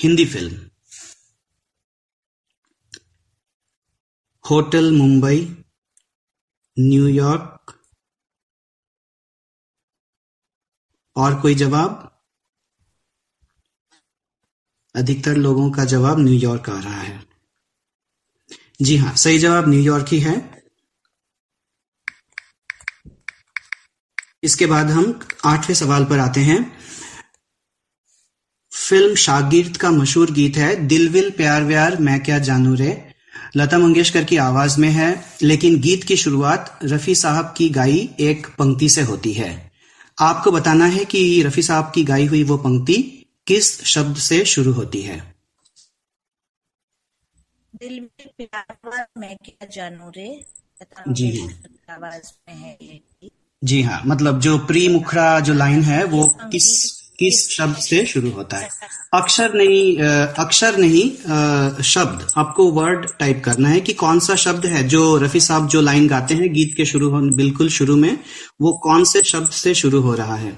Hindi 0.00 0.24
film. 0.24 0.70
Hotel 4.50 4.92
Mumbai 4.92 5.64
New York 6.78 7.80
और 11.16 11.40
कोई 11.40 11.54
जवाब? 11.54 12.13
अधिकतर 14.96 15.36
लोगों 15.36 15.70
का 15.70 15.84
जवाब 15.84 16.20
न्यूयॉर्क 16.20 16.70
आ 16.70 16.80
रहा 16.80 17.00
है। 17.00 17.22
जी 18.82 18.96
हाँ 18.96 19.16
सही 19.16 19.38
जवाब 19.38 19.68
न्यूयॉर्क 19.68 20.06
ही 20.08 20.20
है। 20.20 20.64
इसके 24.42 24.66
बाद 24.66 24.86
हम 24.86 25.20
आठवें 25.44 25.76
सवाल 25.76 26.04
पर 26.04 26.18
आते 26.18 26.40
हैं। 26.40 26.78
फ़िल्म 28.88 29.14
शागिर्द 29.14 29.76
का 29.76 29.90
मशहूर 29.90 30.30
गीत 30.30 30.56
है, 30.56 30.76
दिल 30.76 31.08
विल 31.08 31.30
प्यार 31.30 31.64
व्यार, 31.64 31.96
मैं 31.96 32.20
क्या 32.20 32.38
जानू 32.38 32.74
रे। 32.74 33.14
लता 33.56 33.78
मंगेशकर 33.78 34.24
की 34.24 34.36
आवाज़ 34.36 34.80
में 34.80 34.88
है, 34.88 35.24
लेकिन 35.42 35.80
गीत 35.80 36.04
की 36.04 36.16
शुरुआत 36.16 36.78
रफी 36.84 37.14
साहब 37.14 37.54
की 37.56 37.68
गाई 37.68 38.10
एक 38.20 38.46
पंक्ति 38.46 38.88
से 38.88 39.02
होती 39.02 39.32
है। 39.32 39.72
आपको 40.20 40.50
बताना 40.50 40.84
है 40.84 41.04
कि 41.04 41.42
रफी 41.42 41.62
साहब 41.62 41.92
की 41.94 42.04
गाई 42.04 42.26
हुई 42.26 42.42
वो 42.42 42.56
पंक्ति? 42.56 43.23
किस 43.46 43.66
शब्द 43.84 44.16
से 44.26 44.44
शुरू 44.44 44.72
होती 44.72 45.00
है? 45.02 45.18
दिल 47.74 48.00
में 48.00 48.28
प्यार 48.38 49.06
मैं 49.18 49.36
क्या 49.44 49.66
जानू 49.74 50.10
रे? 50.16 50.28
जी 51.08 51.26
मंगेशकर 51.28 51.92
आवाज़ 51.92 52.32
में 52.48 52.54
है 52.56 52.76
ये 52.82 53.30
जी 53.62 53.80
हाँ 53.82 54.02
मतलब 54.06 54.40
जो 54.40 54.56
प्री 54.66 54.86
मुखरा 54.88 55.28
जो 55.40 55.54
लाइन 55.54 55.82
है 55.82 56.02
वो 56.04 56.26
किस 56.52 56.66
किस 57.18 57.48
शब्द 57.50 57.76
से 57.76 58.04
शुरू 58.06 58.30
होता 58.30 58.56
है? 58.56 58.68
अक्षर 59.14 59.54
नहीं 59.54 59.98
अक्षर 60.44 60.76
नहीं 60.78 61.82
शब्द। 61.84 62.26
आपको 62.38 62.70
वर्ड 62.72 63.06
टाइप 63.18 63.42
करना 63.44 63.68
है 63.68 63.80
कि 63.80 63.92
कौन 64.02 64.20
सा 64.20 64.34
शब्द 64.44 64.66
है 64.66 64.82
जो 64.88 65.02
रफी 65.18 65.40
साहब 65.40 65.68
जो 65.74 65.80
लाइन 65.80 66.08
गाते 66.08 66.34
हैं 66.34 66.52
गीत 66.54 66.74
के 66.76 66.84
शुरू 66.84 67.10
बिल्कुल 67.36 67.68
शुरू 67.78 67.96
में 67.96 68.18
वो 68.60 68.72
कौन 68.84 69.04
से 69.12 69.22
शब्द 69.32 69.50
से 69.62 69.74
शुरू 69.74 70.00
हो 70.00 70.14
रहा 70.14 70.36
है? 70.36 70.52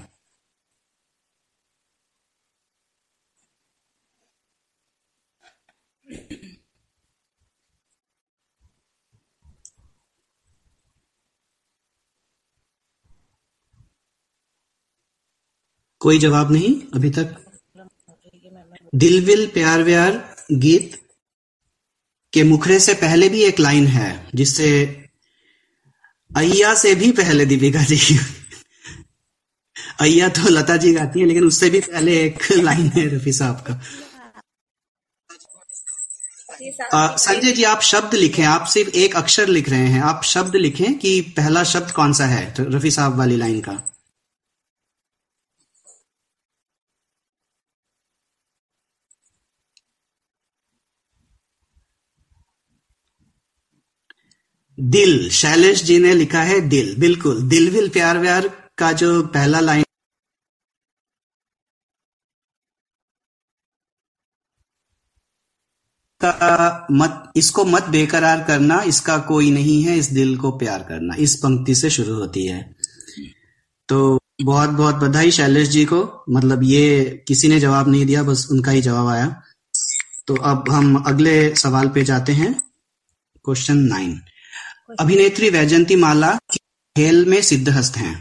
कोई 16.06 16.18
जवाब 16.18 16.52
नहीं, 16.52 16.74
अभी 16.94 17.10
तक। 17.10 17.34
दिल 18.94 19.24
विल 19.24 19.46
प्यार 19.54 19.82
व्यार 19.82 20.12
गीत 20.54 20.94
के 22.32 22.42
मुखरे 22.42 22.78
से 22.80 22.94
पहले 22.94 23.28
भी 23.28 23.42
एक 23.44 23.60
लाइन 23.60 23.86
है, 23.86 24.10
जिससे 24.34 24.68
अय्या 26.30 26.74
से 26.74 26.94
भी 26.94 27.10
पहले 27.12 27.46
दीपिका 27.46 27.82
जी 27.84 27.98
अय्या 30.00 30.28
तो 30.28 30.48
लता 30.48 30.76
जी 30.76 30.92
गाती 30.92 31.20
है, 31.20 31.26
लेकिन 31.26 31.44
उससे 31.44 31.70
भी 31.70 31.80
पहले 31.80 32.16
एक 32.24 32.38
लाइन 32.52 32.86
है 32.94 33.06
रफी 33.16 33.32
साहब 33.32 33.64
का। 33.66 33.80
संजय 37.16 37.52
जी, 37.52 37.62
आप 37.64 37.80
शब्द 37.82 38.14
लिखें, 38.14 38.44
आप 38.44 38.66
सिर्फ़ 38.66 38.96
एक 38.96 39.16
अक्षर 39.16 39.48
लिख 39.48 39.68
रहे 39.68 39.86
हैं, 39.88 40.00
आप 40.02 40.22
शब्द 40.24 40.56
लिखें 40.56 40.98
कि 40.98 41.20
पहला 41.36 41.64
शब्द 41.64 41.90
कौन 41.90 42.12
सा 42.12 42.26
है 42.26 42.50
तो 42.54 42.64
रफी 42.76 42.90
साहब 42.90 43.18
वाली 43.18 43.36
लाइन 43.36 43.60
का। 43.60 43.76
दिल, 54.80 55.30
शैलेश 55.30 55.82
जी 55.82 55.98
ने 55.98 56.14
लिखा 56.14 56.42
है 56.42 56.60
दिल, 56.60 56.96
बिल्कुल। 56.98 57.48
दिल 57.48 57.70
विल 57.70 57.88
प्यार 57.88 58.18
व्यार 58.18 58.48
का 58.78 58.92
जो 58.92 59.22
पहला 59.22 59.60
लाइन 59.60 59.84
का 66.24 66.86
मत, 66.90 67.32
इसको 67.36 67.64
मत 67.64 67.82
बेकरार 67.82 68.44
करना, 68.44 68.82
इसका 68.82 69.18
कोई 69.18 69.50
नहीं 69.50 69.82
है, 69.82 69.98
इस 69.98 70.06
दिल 70.06 70.36
को 70.36 70.50
प्यार 70.50 70.82
करना। 70.82 71.14
इस 71.14 71.36
पंक्ति 71.36 71.74
से 71.74 71.90
शुरू 71.90 72.14
होती 72.14 72.46
है। 72.46 72.76
तो 73.88 74.20
बहुत 74.42 74.70
बहुत 74.70 74.94
बधाई 74.94 75.30
शैलेश 75.30 75.68
जी 75.68 75.84
को। 75.84 76.24
मतलब 76.30 76.62
ये 76.62 77.04
किसी 77.28 77.48
ने 77.48 77.60
जवाब 77.60 77.88
नहीं 77.88 78.06
दिया, 78.06 78.22
बस 78.22 78.48
उनका 78.50 78.70
ही 78.70 78.82
जवाब 78.82 79.06
आया। 79.06 79.42
तो 80.26 80.36
अब 80.36 80.64
हम 80.70 81.04
अगले 81.06 81.54
सवाल 81.54 81.88
पे 81.88 82.04
जाते 82.04 82.32
हैं। 82.32 82.62
Question 83.44 83.76
nine. 83.76 84.20
अभिनेत्री 84.88 85.48
वैजंती 85.50 85.96
माला 85.96 86.36
खेल 86.96 87.24
में 87.26 87.40
सिद्धहस्त 87.42 87.96
हैं। 87.96 88.14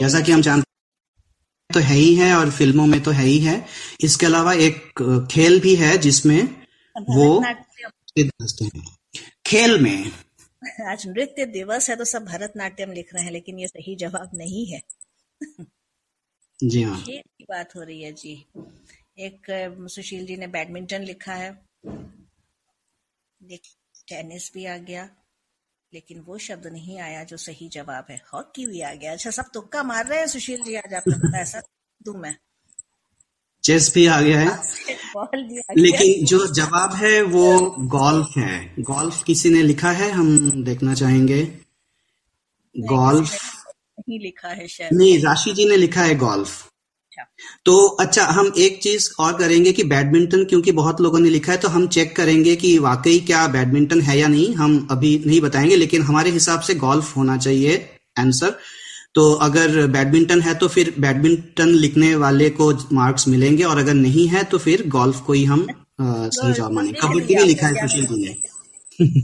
जैसा 0.00 0.20
कि 0.20 0.32
हम 0.32 0.42
जानते 0.42 0.60
हैं 0.60 1.74
तो 1.74 1.80
है 1.80 1.94
ही 1.94 2.14
है 2.14 2.32
और 2.34 2.50
फ़िल्मों 2.50 2.86
में 2.86 3.00
तो 3.02 3.10
है 3.10 3.24
ही 3.24 3.38
है। 3.38 3.64
इसके 4.00 4.26
अलावा 4.26 4.52
एक 4.54 5.02
खेल 5.32 5.60
भी 5.60 5.74
है 5.76 5.96
जिसमें 5.98 6.42
वो 7.10 7.42
सिद्धहस्त 7.42 8.62
हैं। 8.62 8.84
खेल 9.46 9.78
में। 9.82 10.10
आज 10.90 11.06
नृत्य 11.06 11.46
दिवस 11.46 11.88
है 11.90 11.96
तो 11.96 12.04
सब 12.04 12.24
भरतनाट्यम 12.24 12.92
लिख 12.92 13.14
रहे 13.14 13.24
हैं 13.24 13.32
लेकिन 13.32 13.58
ये 13.58 13.68
सही 13.68 13.96
जवाब 13.96 14.30
नहीं 14.34 14.66
है। 14.66 14.82
जी 16.60 16.82
हाँ। 16.82 17.00
खेल 17.02 17.20
की 17.20 17.44
बात 17.44 17.76
हो 17.76 17.82
रही 17.82 18.02
है 18.02 18.12
जी। 18.12 18.32
एक 19.18 19.46
सुशील 19.90 20.26
जी 20.26 20.36
ने 20.36 20.46
बैडमिंटन 20.48 21.02
लिखा 21.02 21.34
है। 21.34 21.50
एक 23.40 23.62
टेनिस 24.08 24.50
भी 24.54 24.66
आ 24.66 24.76
गया। 24.76 25.08
लेकिन 25.94 26.20
वो 26.20 26.38
शब्द 26.38 26.66
नहीं 26.66 27.00
आया 27.00 27.24
जो 27.24 27.36
सही 27.36 27.68
जवाब 27.68 28.06
है। 28.10 28.20
हॉकी 28.34 28.66
भी 28.66 28.80
आ 28.80 28.94
गया? 28.94 29.12
अच्छा 29.12 29.30
सब 29.30 29.44
तुक्का 29.54 29.82
मार 29.82 30.06
रहे 30.06 30.18
हैं 30.18 30.26
सुशील 30.26 30.62
जी 30.62 30.74
आज 30.74 30.94
आपको 30.94 31.10
पता 31.10 31.36
है 31.36 31.42
ऐसा 31.42 31.60
दूँ 32.02 32.14
मैं। 32.14 32.36
चेस 33.64 33.94
भी 33.94 34.06
आ 34.06 34.20
गया 34.20 34.40
है। 34.40 34.62
लेकिन 35.76 36.26
जो 36.26 36.46
जवाब 36.46 36.94
है 36.94 37.22
वो 37.22 37.60
गोल्फ 37.70 38.38
है। 38.38 38.74
गोल्फ 38.78 39.22
किसी 39.22 39.50
ने 39.50 39.62
लिखा 39.62 39.90
है? 39.90 40.10
हम 40.10 40.64
देखना 40.64 40.94
चाहेंगे। 40.94 41.42
गोल्फ 42.78 43.38
नहीं 44.00 44.20
लिखा 44.20 44.48
है 44.48 44.68
शायद। 44.68 44.90
नहीं 44.92 45.18
राशि 45.18 45.52
जी 45.52 45.68
ने 45.68 45.76
लिखा 45.76 46.02
है 46.02 46.14
गोल्फ 46.14 46.72
तो 47.64 47.76
अच्छा 48.00 48.24
हम 48.24 48.52
एक 48.58 48.78
चीज़ 48.82 49.08
और 49.20 49.36
करेंगे 49.38 49.72
कि 49.72 49.84
बैडमिंटन 49.84 50.44
क्योंकि 50.44 50.72
बहुत 50.72 51.00
लोगों 51.00 51.18
ने 51.18 51.30
लिखा 51.30 51.52
है 51.52 51.58
तो 51.58 51.68
हम 51.68 51.86
चेक 51.88 52.16
करेंगे 52.16 52.56
कि 52.56 52.78
वाकई 52.78 53.18
क्या 53.20 53.46
बैडमिंटन 53.48 54.00
है 54.00 54.18
या 54.18 54.28
नहीं। 54.28 54.54
हम 54.54 54.86
अभी 54.90 55.22
नहीं 55.26 55.40
बताएँगे 55.40 55.76
लेकिन 55.76 56.02
हमारे 56.02 56.30
हिसाब 56.30 56.60
से 56.60 56.74
गोल्फ 56.74 57.16
होना 57.16 57.36
चाहिए 57.36 57.76
आंसर 58.18 58.56
तो 59.14 59.32
अगर 59.42 59.86
बैडमिंटन 59.86 60.40
है 60.40 60.54
तो 60.54 60.68
फिर 60.68 60.94
बैडमिंटन 61.00 61.68
लिखने 61.76 62.14
वाले 62.16 62.50
को 62.50 62.72
मार्क्स 62.92 63.28
मिलेंगे 63.28 63.64
और 63.64 63.78
अगर 63.78 63.94
नहीं 63.94 64.26
है 64.28 64.44
तो 64.44 64.58
फिर 64.58 64.88
गोल्फ 64.88 65.20
को 65.20 65.32
ही 65.32 65.44
हम 65.44 65.66
सही 66.00 66.52
जवाब 66.52 66.72
माने 66.72 66.92
कबड्डी 67.02 67.34
में 67.34 67.44
लिखा 67.44 67.66
है 67.66 67.88
सुशील 67.88 68.06
जी 68.06 68.24
ने 68.24 69.20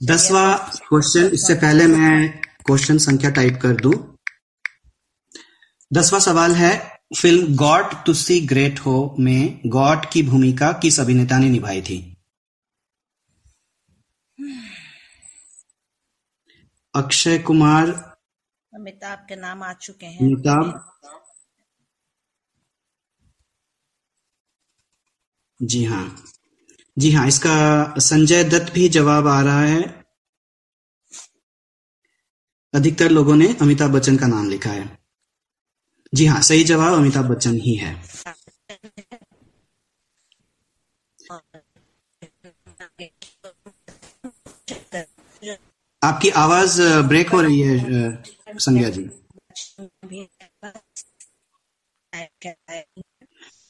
दसवा 0.00 0.42
क्वेश्चन 0.88 1.30
इससे 1.34 1.54
पहले 1.54 1.86
मैं 1.86 2.40
क्वेश्चन 2.70 2.98
संख्या 2.98 3.30
टाइप 3.30 3.58
कर 3.62 3.76
दू। 3.76 4.16
दसवा 5.92 6.18
सवाल 6.18 6.52
है 6.52 7.00
film 7.18 7.56
God 7.56 8.04
to 8.06 8.14
see 8.14 8.40
great 8.40 8.80
हो 8.80 9.16
में 9.18 9.60
गॉड 9.66 10.06
की 10.12 10.22
भूमिका 10.22 10.72
किस 10.72 11.00
अभिनेता 11.00 11.38
ने 11.38 11.48
निभाई 11.48 11.82
थी? 11.82 12.16
अक्षय 16.94 17.38
कुमार। 17.38 17.90
अमिताभ 18.74 19.18
के 19.28 19.36
नाम 19.36 19.62
आ 19.62 19.72
चुके 19.72 20.06
हैं। 20.06 20.18
अमिताभ। 20.18 20.84
जी 25.62 25.84
हाँ। 25.84 26.24
जी 26.98 27.12
हाँ 27.12 27.28
इसका 27.28 27.94
संजय 27.98 28.44
दत्त 28.44 28.72
भी 28.72 28.88
जवाब 28.88 29.26
आ 29.28 29.42
रहा 29.42 29.60
है। 29.60 29.97
अधिकतर 32.74 33.10
लोगों 33.10 33.36
ने 33.36 33.46
अमिताभ 33.60 33.90
बच्चन 33.90 34.16
का 34.16 34.26
नाम 34.26 34.48
लिखा 34.50 34.70
है। 34.70 34.98
जी 36.14 36.26
हाँ 36.26 36.40
सही 36.42 36.64
जवाब 36.64 36.94
अमिताभ 36.94 37.24
बच्चन 37.24 37.54
ही 37.54 37.74
है। 37.74 37.94
आपकी 46.04 46.30
आवाज़ 46.30 46.82
ब्रेक 47.08 47.28
हो 47.28 47.40
रही 47.40 47.60
है 47.60 47.78
संज्ञा 48.58 48.88
जी। 48.90 49.08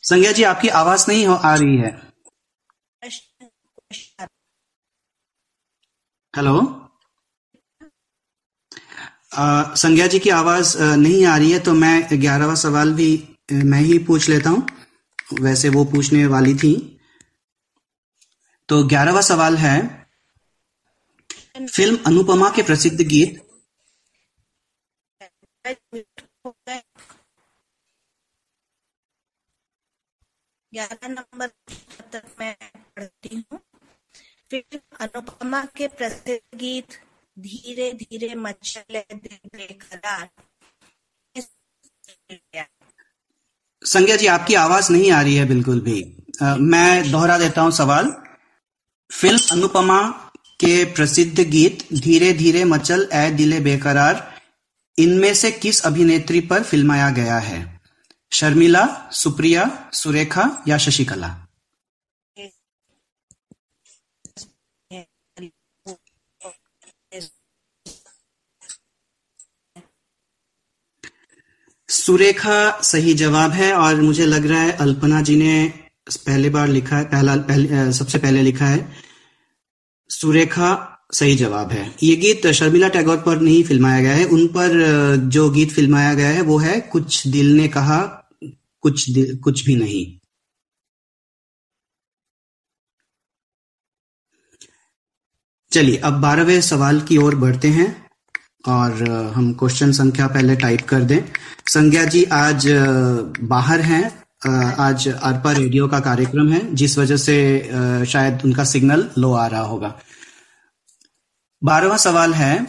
संज्ञा 0.02 0.32
जी, 0.32 0.42
आपकी 0.42 0.68
आवाज़ 0.68 1.04
नहीं 1.08 1.26
हो, 1.26 1.34
आ 1.34 1.54
रही 1.54 1.76
है। 1.76 1.90
हेलो? 6.34 6.87
संज्ञा 9.38 10.06
जी 10.06 10.18
की 10.18 10.30
आवाज़ 10.32 10.76
नहीं 10.80 11.24
आ 11.26 11.36
रही 11.36 11.50
है 11.52 11.58
तो 11.60 11.72
मैं 11.74 12.20
ग्यारहवा 12.20 12.54
सवाल 12.56 12.92
भी 12.94 13.08
मैं 13.64 13.80
ही 13.80 13.98
पूछ 14.06 14.28
लेता 14.28 14.50
हूँ। 14.50 14.66
वैसे 15.42 15.68
वो 15.68 15.84
पूछने 15.84 16.24
वाली 16.26 16.54
थी। 16.54 16.74
तो 18.68 18.82
ग्यारहवा 18.88 19.20
सवाल 19.22 19.56
है, 19.56 19.76
फ़िल्म 21.68 21.98
अनुपमा 22.06 22.50
के 22.56 22.62
प्रसिद्ध 22.62 23.00
गीत? 23.02 23.42
ग्यारह 30.72 31.08
नंबर 31.08 31.50
मैं 32.40 32.54
पढ़ती 32.96 33.36
हूँ। 33.36 33.60
फिर 34.50 34.80
अनुपमा 35.00 35.64
के 35.76 35.88
प्रसिद्ध 35.88 36.58
गीत 36.58 36.98
धीरे 37.38 37.92
धीरे 37.92 38.34
मचले 38.34 39.00
संज्ञा 43.84 44.16
जी 44.16 44.26
आपकी 44.26 44.54
आवाज़ 44.54 44.92
नहीं 44.92 45.12
आ 45.12 45.22
रही 45.22 45.36
है 45.36 45.44
बिल्कुल 45.44 45.80
भी। 45.80 46.02
अ, 46.42 46.56
मैं 46.58 47.10
दोहरा 47.10 47.38
देता 47.38 47.62
हूँ 47.62 47.70
सवाल। 47.70 48.16
फ़िल्म 49.12 49.38
अनुपमा 49.52 50.10
के 50.44 50.84
प्रसिद्ध 50.84 51.40
गीत 51.40 51.88
धीरे 51.92 52.32
धीरे 52.32 52.64
मचल 52.64 53.08
ए 53.12 53.30
दिले 53.30 53.60
बेकरार 53.60 54.40
इनमें 54.98 55.34
से 55.34 55.50
किस 55.50 55.80
अभिनेत्री 55.80 56.40
पर 56.40 56.62
फिल्माया 56.62 57.10
गया 57.10 57.38
है? 57.38 57.80
शर्मिला 58.32 59.10
सुप्रिया 59.12 59.90
सुरेखा 59.92 60.64
या 60.68 60.78
शशिकला? 60.78 61.47
सुरेखा 71.88 72.80
सही 72.82 73.14
जवाब 73.14 73.50
है 73.50 73.72
और 73.72 74.00
मुझे 74.00 74.26
लग 74.26 74.46
रहा 74.46 74.60
है 74.60 74.72
अल्पना 74.72 75.20
जी 75.22 75.36
ने 75.36 75.52
पहले 76.26 76.50
बार 76.50 76.68
लिखा 76.68 76.96
है 76.96 77.04
पहला 77.04 77.36
पहले, 77.36 77.92
सबसे 77.92 78.18
पहले 78.18 78.42
लिखा 78.42 78.66
है। 78.66 78.96
सुरेखा 80.10 80.70
सही 81.12 81.36
जवाब 81.36 81.70
है। 81.72 81.94
ये 82.02 82.16
गीत 82.16 82.46
शर्मिला 82.46 82.88
टैगोर 82.88 83.16
पर 83.16 83.40
नहीं 83.40 83.62
फिल्माया 83.64 84.00
गया 84.00 84.14
है। 84.14 84.24
उन 84.24 84.46
पर 84.46 85.16
जो 85.28 85.48
गीत 85.50 85.70
फिल्माया 85.72 86.14
गया 86.14 86.28
है 86.28 86.40
वो 86.40 86.58
है 86.58 86.80
कुछ 86.80 87.26
दिल 87.28 87.54
ने 87.56 87.68
कहा 87.68 88.00
कुछ 88.84 89.10
दिल 89.10 89.36
कुछ 89.38 89.64
भी 89.66 89.76
नहीं। 89.76 90.18
चलिए 95.72 95.96
अब 95.96 96.20
बारहवें 96.20 96.60
सवाल 96.60 97.00
की 97.00 97.16
ओर 97.16 97.34
बढ़ते 97.36 97.68
हैं। 97.68 98.07
और 98.64 99.02
हम 99.34 99.52
क्वेश्चन 99.52 99.92
संख्या 99.92 100.26
पहले 100.26 100.56
टाइप 100.56 100.80
कर 100.88 101.02
दें। 101.02 101.20
संज्ञा 101.66 102.04
जी, 102.04 102.24
आज 102.24 102.66
बाहर 103.42 103.80
हैं। 103.80 104.04
आज 104.78 105.06
अरपा 105.08 105.52
रेडियो 105.52 105.86
का 105.88 106.00
कार्यक्रम 106.00 106.52
है, 106.52 106.60
जिस 106.74 106.98
वजह 106.98 107.16
से 107.16 108.04
शायद 108.06 108.42
उनका 108.44 108.64
सिग्नल 108.64 109.08
लो 109.18 109.32
आ 109.32 109.46
रहा 109.46 109.62
होगा। 109.62 109.94
बारहवा 111.62 111.96
सवाल 111.96 112.34
है, 112.34 112.66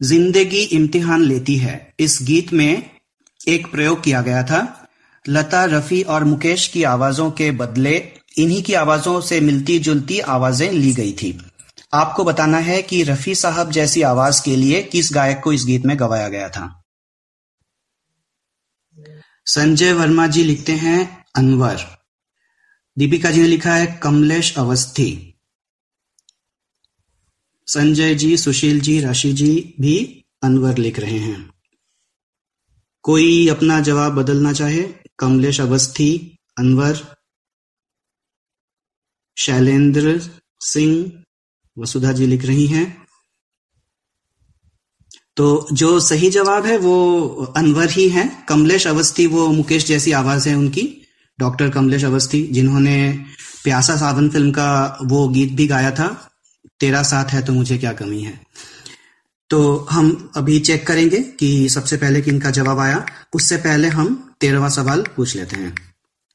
ज़िंदगी 0.00 0.62
इम्तिहान 0.72 1.22
लेती 1.22 1.56
है। 1.56 1.94
इस 2.00 2.18
गीत 2.22 2.52
में 2.52 2.90
एक 3.40 3.70
प्रयोग 3.72 4.02
किया 4.02 4.20
गया 4.22 4.42
था, 4.42 4.88
लता, 5.24 5.64
रफी 5.64 6.02
और 6.02 6.24
मुकेश 6.24 6.66
की 6.68 6.82
आवाजों 6.84 7.30
के 7.30 7.50
बदले 7.50 7.96
इन्हीं 8.38 8.62
की 8.62 8.74
आवाजों 8.74 9.20
से 9.20 9.40
मिलती 9.40 9.78
जुलती 9.78 10.18
आवाज़ें 10.20 10.70
ली 10.72 10.92
गई 10.92 11.12
थी। 11.12 11.38
आपको 11.94 12.24
बताना 12.24 12.58
है 12.58 12.82
कि 12.82 13.02
रफी 13.02 13.34
साहब 13.34 13.70
जैसी 13.70 14.02
आवाज़ 14.02 14.42
के 14.44 14.56
लिए 14.56 14.82
किस 14.82 15.12
गायक 15.12 15.40
को 15.44 15.52
इस 15.52 15.64
गीत 15.64 15.82
में 15.82 15.98
गवाया 15.98 16.28
गया 16.28 16.48
था? 16.48 16.82
संजय 19.46 19.92
वर्मा 19.92 20.26
जी 20.26 20.44
लिखते 20.44 20.72
हैं 20.72 21.26
अनवर। 21.36 22.04
दीपिका 22.98 23.30
जी 23.30 23.42
ने 23.42 23.48
लिखा 23.48 23.74
है 23.74 24.00
कमलेश 24.02 24.58
अवस्थी। 24.58 25.34
संजय 27.66 28.14
जी, 28.14 28.36
सुशील 28.36 28.80
जी, 28.80 29.00
राशि 29.00 29.32
जी 29.32 29.74
भी 29.80 30.24
अनवर 30.42 30.78
लिख 30.78 30.98
रहे 30.98 31.18
हैं। 31.18 31.54
कोई 33.02 33.48
अपना 33.48 33.80
जवाब 33.80 34.12
बदलना 34.12 34.52
चाहे, 34.52 34.94
कमलेश 35.18 35.60
अवस्थी, 35.60 36.38
अनवर, 36.58 37.16
शैलेंद्र 39.38 40.30
सिंह 40.60 41.24
वसुधा 41.78 42.12
जी 42.12 42.26
लिख 42.26 42.44
रही 42.44 42.66
हैं। 42.66 43.02
तो 45.36 45.66
जो 45.72 46.00
सही 46.00 46.30
जवाब 46.30 46.66
है, 46.66 46.78
वो 46.78 47.22
अनवर 47.56 47.90
ही 47.90 48.08
है। 48.08 48.46
कमलेश 48.48 48.86
अवस्थी, 48.86 49.26
वो 49.26 49.48
मुकेश 49.48 49.86
जैसी 49.86 50.12
आवाज़ 50.12 50.48
है 50.48 50.54
उनकी। 50.54 51.02
डॉक्टर 51.40 51.70
कमलेश 51.70 52.04
अवस्थी, 52.04 52.46
जिन्होंने 52.46 53.24
प्यासा 53.64 53.96
सावन 53.96 54.30
फ़िल्म 54.30 54.50
का 54.50 54.98
वो 55.02 55.28
गीत 55.28 55.52
भी 55.52 55.66
गाया 55.66 55.90
था, 55.90 56.30
तेरा 56.80 57.02
साथ 57.02 57.24
है 57.24 57.44
तो 57.44 57.52
मुझे 57.52 57.78
क्या 57.78 57.92
कमी 57.92 58.20
है। 58.20 58.40
तो 59.50 59.86
हम 59.90 60.32
अभी 60.36 60.60
चेक 60.60 60.86
करेंगे 60.86 61.16
कि 61.16 61.68
सबसे 61.68 61.96
पहले 61.96 62.20
किनका 62.22 62.50
जवाब 62.50 62.78
आया। 62.78 63.06
उससे 63.34 63.56
पहले 63.56 63.88
हम 63.88 64.34
तेरहवा 64.40 64.68
सवाल 64.68 65.04
पूछ 65.16 65.36
लेते 65.36 65.56
हैं। 65.56 65.94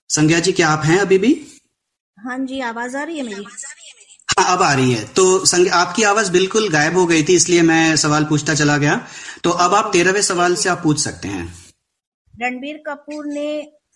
संज्ञा 0.10 0.40
जी, 0.40 0.52
क्या 0.52 0.70
आप 0.70 0.86
हैं 0.86 0.98
अभी 0.98 1.18
भी? 1.18 1.48
हाँ 2.20 2.38
जी, 2.40 2.60
आवाज़ 2.60 2.98
आ 2.98 3.04
रही 3.04 3.18
है 3.18 3.24
मेरी? 3.24 3.46
अब 4.40 4.62
आ 4.62 4.74
रही 4.74 4.92
है। 4.94 5.06
तो 5.14 5.46
संग 5.46 5.68
आपकी 5.74 6.04
आवाज़ 6.04 6.32
बिल्कुल 6.32 6.70
गायब 6.70 6.98
हो 6.98 7.06
गई 7.06 7.24
थी, 7.24 7.36
इसलिए 7.36 7.62
मैं 7.62 7.96
सवाल 7.98 8.26
पूछता 8.26 8.54
चला 8.56 8.78
गया। 8.78 8.96
तो 9.44 9.50
अब 9.50 9.74
आप 9.74 9.90
तेरहवें 9.94 10.22
सवाल 10.22 10.56
से 10.56 10.70
आप 10.70 10.82
पूछ 10.84 11.00
सकते 11.00 11.28
हैं। 11.28 11.46
रणबीर 12.34 12.84
कपूर 12.88 13.26
ने 13.26 13.48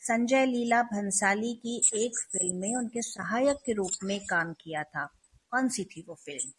संजय 0.01 0.45
लीला 0.45 0.82
भंसाली 0.84 1.54
की 1.56 1.75
एक 1.95 2.19
फ़िल्म 2.34 2.56
में 2.56 2.75
उनके 2.75 3.01
सहायक 3.01 3.58
के 3.65 3.73
रूप 3.73 4.04
में 4.04 4.19
काम 4.25 4.54
किया 4.54 4.84
था। 4.84 5.06
कौन 5.51 5.69
सी 5.69 5.84
थी 5.84 6.06
वो 6.08 6.15
फ़िल्म 6.25 6.51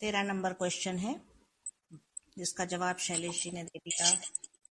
तेरह 0.00 0.22
नंबर 0.22 0.52
क्वेश्चन 0.52 0.96
है, 0.98 1.14
जिसका 2.38 2.64
जवाब 2.64 2.96
शैलेश 2.98 3.42
जी 3.42 3.50
ने 3.50 3.62
दे 3.62 3.78
दिया। 3.78 4.10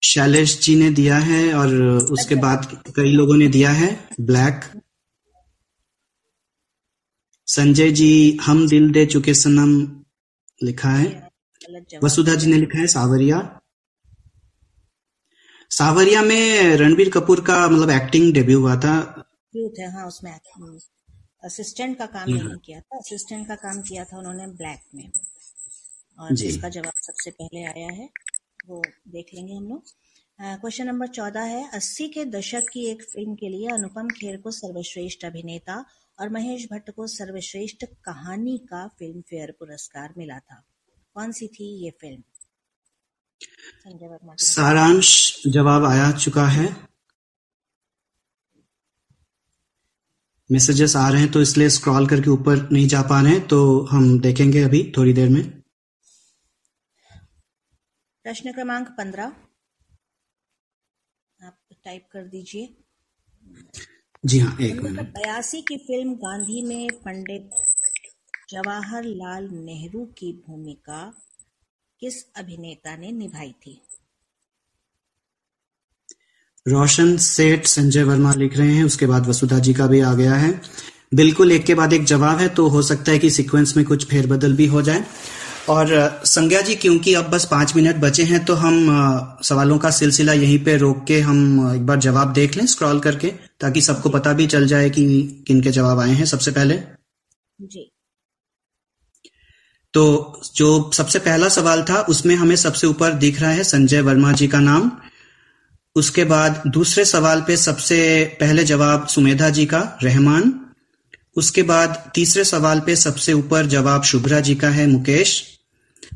शैलेश 0.03 0.59
जी 0.59 0.75
ने 0.75 0.89
दिया 0.89 1.17
है 1.17 1.53
और 1.53 1.75
उसके 2.11 2.35
बाद 2.35 2.83
कई 2.95 3.11
लोगों 3.11 3.37
ने 3.37 3.47
दिया 3.47 3.71
है 3.71 4.09
ब्लैक। 4.21 4.81
संजय 7.47 7.91
जी 7.91 8.39
हम 8.41 8.67
दिल 8.67 8.91
दे 8.91 9.05
चुके 9.05 9.33
सनम 9.33 10.03
लिखा 10.63 10.89
है। 10.89 11.29
वसुधा 12.03 12.35
जी 12.35 12.47
ने 12.47 12.57
लिखा 12.57 12.79
है 12.79 12.87
सावरिया। 12.87 13.61
सावरिया 15.69 16.21
में 16.21 16.75
रणबीर 16.75 17.09
कपूर 17.09 17.41
का 17.41 17.69
मतलब 17.69 17.89
एक्टिंग 17.89 18.33
डेब्यू 18.33 18.59
हुआ 18.59 18.75
था। 18.75 19.23
है 19.79 19.93
हाँ 19.93 20.07
उसमें 20.07 20.39
असिस्टेंट 21.43 21.97
का 21.97 22.05
काम 22.05 22.29
नहीं 22.29 22.57
किया 22.57 22.79
था 22.79 22.97
असिस्टेंट 22.97 23.47
का 23.47 23.55
काम 23.55 23.81
किया 23.81 24.03
था 24.03 24.17
उन्होंने 24.17 24.47
ब्लैक 24.47 24.79
में। 24.95 25.11
और। 26.19 26.35
जिसका 26.35 26.69
जवाब 26.69 26.93
सबसे 26.97 27.31
पहले 27.31 27.63
आया 27.63 27.93
है। 27.93 28.09
वो 28.63 28.81
देख 29.09 29.33
लेंगे 29.33 29.53
हम 29.53 29.67
लोग। 29.69 29.83
क्वेश्चन 30.39 30.87
नंबर 30.87 31.07
चौदह 31.09 31.41
है, 31.43 31.69
अस्सी 31.73 32.07
के 32.09 32.25
दशक 32.27 32.69
की 32.73 32.85
एक 32.89 33.01
फ़िल्म 33.03 33.33
के 33.35 33.49
लिए 33.49 33.67
अनुपम 33.69 34.07
खेर 34.11 34.37
को 34.37 34.51
सर्वश्रेष्ठ 34.51 35.25
अभिनेता 35.25 35.75
और 36.17 36.29
महेश 36.29 36.67
भट्ट 36.71 36.89
को 36.95 37.07
सर्वश्रेष्ठ 37.09 37.85
कहानी 38.05 38.57
का 38.69 38.87
फ़िल्म 38.89 39.21
फेयर 39.21 39.51
पुरस्कार 39.59 40.13
मिला 40.17 40.37
था। 40.39 40.63
कौन 41.15 41.31
सी 41.31 41.47
थी 41.49 41.65
ये 41.85 41.91
फ़िल्म 42.01 42.23
सारांश 44.39 45.11
जवाब 45.47 45.85
आया 45.85 46.11
चुका 46.13 46.45
है। 46.47 46.67
मैसेजेस 50.49 50.95
आ 50.95 51.07
रहे 51.09 51.21
हैं 51.21 51.31
तो 51.31 51.41
इसलिए 51.41 51.69
स्क्रॉल 51.69 52.07
करके 52.07 52.29
ऊपर 52.29 52.67
नहीं 52.71 52.87
जा 52.87 53.01
पा 53.03 53.21
रहे 53.21 53.31
हैं 53.31 53.47
तो 53.47 53.59
हम 53.91 54.19
देखेंगे 54.21 54.61
अभी 54.63 54.91
थोड़ी 54.97 55.13
देर 55.13 55.29
में। 55.29 55.60
प्रश्न 58.25 58.51
क्रमांक 58.51 58.87
पंद्रह। 58.87 59.31
आप 61.39 61.57
टाइप 61.85 62.07
कर 62.11 62.23
दीजिए। 62.23 62.75
जी 64.25 64.39
हाँ 64.39 64.57
एक 64.61 64.81
मिनट। 64.81 65.07
बयासी 65.07 65.61
की 65.61 65.77
फ़िल्म 65.77 66.13
गांधी 66.15 66.61
में 66.61 66.87
पंडित 66.95 67.49
जवाहरलाल 68.49 69.49
नेहरू 69.51 70.05
की 70.05 70.31
भूमिका 70.47 71.01
किस 71.99 72.23
अभिनेता 72.35 72.95
ने 72.97 73.11
निभाई 73.11 73.51
थी? 73.51 73.81
रोशन 76.67 77.17
सेठ 77.17 77.65
संजय 77.65 78.03
वर्मा 78.03 78.33
लिख 78.33 78.57
रहे 78.57 78.75
हैं 78.75 78.83
उसके 78.83 79.05
बाद 79.05 79.27
वसुधा 79.27 79.59
जी 79.59 79.73
का 79.73 79.87
भी 79.87 79.99
आ 79.99 80.13
गया 80.13 80.35
है। 80.35 80.61
बिल्कुल 81.13 81.51
एक 81.51 81.65
के 81.65 81.73
बाद 81.75 81.93
एक 81.93 82.03
जवाब 82.03 82.37
है 82.37 82.49
तो 82.49 82.67
हो 82.67 82.81
सकता 82.81 83.11
है 83.11 83.19
कि 83.19 83.29
सीक्वेंस 83.29 83.77
में 83.77 83.85
कुछ 83.85 84.05
फेरबदल 84.05 84.55
भी 84.55 84.65
हो 84.65 84.81
जाए। 84.81 85.05
और 85.69 86.21
संज्ञा 86.25 86.61
जी 86.61 86.75
क्योंकि 86.75 87.13
अब 87.13 87.29
बस 87.29 87.45
पाँच 87.45 87.75
मिनट 87.75 87.95
बचे 87.95 88.23
हैं 88.23 88.45
तो 88.45 88.53
हम 88.53 89.39
सवालों 89.43 89.77
का 89.77 89.89
सिलसिला 89.89 90.33
यहीं 90.33 90.63
पे 90.63 90.77
रोक 90.77 91.05
के 91.07 91.19
हम 91.21 91.71
एक 91.75 91.85
बार 91.85 91.97
जवाब 91.97 92.33
देख 92.33 92.57
लें 92.57 92.65
स्क्रॉल 92.65 92.99
करके 92.99 93.27
ताकि 93.59 93.81
सबको 93.81 94.09
पता 94.09 94.33
भी 94.33 94.47
चल 94.47 94.67
जाए 94.67 94.89
कि 94.89 95.05
किन 95.47 95.61
के 95.61 95.71
जवाब 95.71 95.99
आए 95.99 96.11
हैं 96.11 96.25
सबसे 96.25 96.51
पहले। 96.51 96.79
जी। 97.61 97.91
तो 99.93 100.41
जो 100.55 100.91
सबसे 100.93 101.19
पहला 101.19 101.49
सवाल 101.49 101.83
था 101.83 102.01
उसमें 102.01 102.35
हमें 102.35 102.55
सबसे 102.55 102.87
ऊपर 102.87 103.11
दिख 103.11 103.41
रहा 103.41 103.51
है 103.51 103.63
संजय 103.63 104.01
वर्मा 104.01 104.31
जी 104.31 104.47
का 104.47 104.59
नाम। 104.59 104.91
उसके 105.95 106.23
बाद 106.23 106.63
दूसरे 106.67 107.05
सवाल 107.05 107.41
पे 107.41 107.57
सबसे 107.57 108.25
पहले 108.39 108.63
जवाब 108.63 109.07
सुमेधा 109.07 109.49
जी 109.49 109.65
का 109.65 109.97
रहमान। 110.03 110.70
उसके 111.35 111.63
बाद 111.63 112.11
तीसरे 112.15 112.43
सवाल 112.43 112.79
पे 112.79 112.95
सबसे 112.95 113.33
ऊपर 113.33 113.65
जवाब 113.65 114.03
शुभ्रा 114.03 114.39
जी 114.39 114.55
का 114.55 114.69
है 114.69 114.87
मुकेश। 114.87 115.43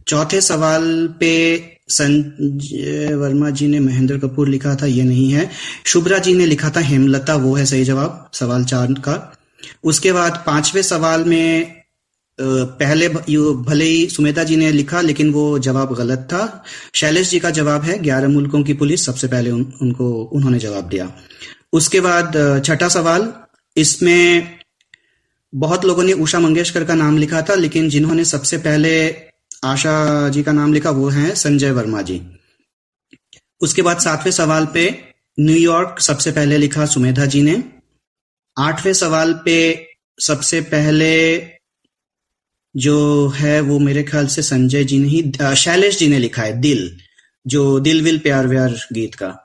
चौथे 0.08 0.42
सवाल 0.42 1.08
पे 1.20 1.32
संजय 1.90 3.14
वर्मा 3.16 3.50
जी 3.50 3.68
ने 3.68 3.80
महेंद्र 3.80 4.18
कपूर 4.20 4.50
लिखा 4.50 4.76
था 4.76 4.86
ये 4.86 5.04
नहीं 5.04 5.32
है। 5.32 5.50
शुभ्रा 5.86 6.18
जी 6.18 6.34
ने 6.34 6.46
लिखा 6.46 6.70
था 6.70 6.80
हेमलता 6.80 7.36
वो 7.36 7.56
है 7.56 7.66
सही 7.66 7.84
जवाब 7.84 8.30
सवाल 8.34 8.66
चार 8.66 8.94
का। 9.00 9.16
उसके 9.84 10.12
बाद 10.12 10.44
पाँचवें 10.46 10.82
सवाल 10.82 11.24
में 11.24 11.76
पहले 12.40 13.08
भले 13.10 13.86
ही 13.86 14.08
सुमेधा 14.10 14.44
जी 14.44 14.56
ने 14.56 14.72
लिखा 14.72 15.02
लेकिन 15.02 15.32
वो 15.32 15.60
जवाब 15.60 15.94
गलत 15.94 16.28
था। 16.32 16.64
शैलेश 16.94 17.30
जी 17.30 17.40
का 17.40 17.50
जवाब 17.50 17.84
है 17.84 17.98
ग्यारह 18.00 18.28
मुल्कों 18.28 18.64
की 18.64 18.74
पुलिस 18.74 19.06
सबसे 19.06 19.28
पहले 19.28 19.52
उन, 19.52 19.74
उनको 19.82 20.12
उन्होंने 20.24 20.60
जवाब 20.60 20.90
दिया। 20.90 21.12
उसके 21.74 22.00
बाद 22.00 22.62
छठा 22.66 22.88
सवाल 22.90 23.34
इसमें 23.78 24.58
बहुत 25.56 25.86
लोगों 25.86 26.04
ने 26.04 26.14
उषा 26.14 26.40
मंगेशकर 26.40 26.84
का 26.84 26.96
नाम 26.96 27.18
लिखा 27.18 27.42
था, 27.42 27.56
लेकिन 27.56 27.90
जिन्होंने 27.90 28.26
सबसे 28.26 28.58
पहले 28.58 28.94
आशा 29.64 30.30
जी 30.30 30.44
का 30.44 30.52
नाम 30.52 30.74
लिखा 30.74 30.90
वो 30.92 31.10
है 31.10 31.34
संजय 31.36 31.72
वर्मा 31.72 32.02
जी। 32.02 32.22
उसके 33.62 33.82
बाद 33.82 34.00
सातवें 34.00 34.32
सवाल 34.32 34.66
पे 34.74 34.90
न्यूयॉर्क 35.38 36.00
सबसे 36.00 36.32
पहले 36.32 36.58
लिखा 36.58 36.86
सुमेधा 36.86 37.26
जी 37.26 37.42
ने। 37.42 37.64
आठवें 38.58 38.94
सवाल 38.94 39.34
पे 39.46 39.58
सबसे 40.20 40.62
पहले 40.62 41.16
जो 42.76 43.28
है 43.30 43.60
वो 43.62 43.80
मेरे 43.80 44.04
ख्याल 44.04 44.28
से 44.28 44.42
संजय 44.42 44.84
जी 44.84 45.00
ने 45.00 45.08
ही 45.08 45.56
शैलेश 45.56 45.98
जी 46.00 46.08
ने 46.08 46.20
लिखा 46.20 46.42
है, 46.42 46.60
दिल, 46.62 46.98
जो 47.46 47.80
दिल 47.80 48.02
विल 48.02 48.18
प्यार 48.20 48.48
व्यार 48.48 48.74
गीत 48.94 49.16
का। 49.16 49.36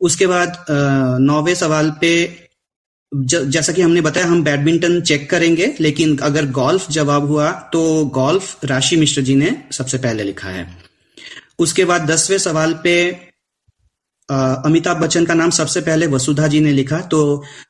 उसके 0.00 0.26
बाद 0.26 0.64
नौवे 1.20 1.54
सवाल 1.54 1.90
पे 2.00 2.12
जैसा 3.12 3.72
कि 3.72 3.82
हमने 3.82 4.00
बताया, 4.00 4.26
हम 4.26 4.42
बैडमिंटन 4.44 5.00
चेक 5.02 5.28
करेंगे, 5.30 5.74
लेकिन 5.80 6.16
अगर 6.18 6.50
गोल्फ 6.52 6.90
जवाब 6.90 7.26
हुआ 7.26 7.50
तो 7.72 8.04
गोल्फ 8.14 8.64
राशि 8.64 8.96
मिश्र 8.96 9.22
जी 9.22 9.34
ने 9.36 9.56
सबसे 9.72 9.98
पहले 9.98 10.24
लिखा 10.24 10.48
है। 10.48 10.66
उसके 11.58 11.84
बाद 11.84 12.06
दसवें 12.10 12.38
सवाल 12.38 12.74
पे 12.84 12.94
अमिताभ 14.28 14.96
बच्चन 14.96 15.24
का 15.26 15.34
नाम 15.34 15.50
सबसे 15.50 15.80
पहले 15.80 16.06
वसुधा 16.06 16.46
जी 16.46 16.60
ने 16.60 16.72
लिखा 16.72 17.00
तो 17.10 17.20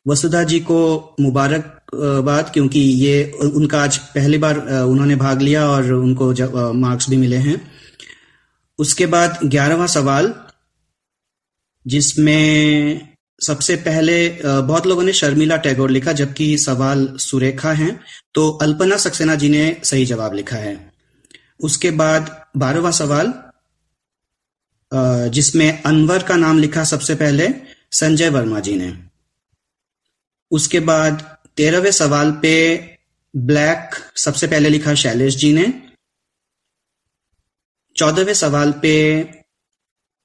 वसुधा 0.08 0.42
जी 0.44 0.58
को 0.60 0.80
मुबारकबाद, 1.20 2.50
क्योंकि 2.52 2.80
ये 2.80 3.30
उनका 3.44 3.82
आज 3.82 3.96
पहली 4.14 4.38
बार 4.38 4.58
उन्होंने 4.82 5.16
भाग 5.16 5.42
लिया 5.42 5.66
और 5.68 5.92
उनको 5.92 6.72
मार्क्स 6.74 7.08
भी 7.10 7.16
मिले 7.16 7.36
हैं। 7.38 7.60
उसके 8.78 9.06
बाद 9.06 9.38
ग्यारहवा 9.44 9.86
सवाल, 9.88 10.32
जिसमें 11.86 13.08
सबसे 13.40 13.76
पहले 13.78 14.16
बहुत 14.44 14.86
लोगों 14.86 15.02
ने 15.02 15.12
शर्मिला 15.12 15.56
टैगोर 15.56 15.90
लिखा, 15.90 16.12
जबकि 16.12 16.56
सवाल 16.58 17.06
सुरेखा 17.18 17.72
है। 17.72 17.88
तो 18.34 18.48
अल्पना 18.62 18.96
सक्सेना 18.96 19.34
जी 19.34 19.48
ने 19.48 19.80
सही 19.84 20.06
जवाब 20.06 20.34
लिखा 20.34 20.56
है। 20.56 20.74
उसके 21.60 21.90
बाद 21.92 22.36
बारहवा 22.56 22.90
सवाल 22.90 23.32
जिसमें 25.30 25.82
अनवर 25.82 26.22
का 26.22 26.36
नाम 26.36 26.58
लिखा 26.58 26.84
सबसे 26.84 27.14
पहले, 27.14 27.48
संजय 27.92 28.28
वर्मा 28.28 28.60
जी 28.60 28.74
ने। 28.76 28.92
उसके 30.50 30.80
बाद 30.82 31.20
तेरहवें 31.56 31.90
सवाल 31.92 32.32
पे 32.42 32.54
ब्लैक 33.34 33.94
सबसे 34.16 34.46
पहले 34.46 34.68
लिखा 34.68 34.94
शैलेश 34.94 35.36
जी 35.36 35.52
ने। 35.52 35.66
चौदहवें 37.96 38.34
सवाल 38.34 38.72
पे 38.82 38.94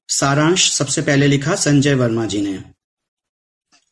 सारांश 0.10 0.72
सबसे 0.72 1.02
पहले 1.02 1.28
लिखा 1.28 1.56
संजय 1.58 1.94
वर्मा 1.96 2.26
जी 2.26 2.42
ने। 2.42 2.64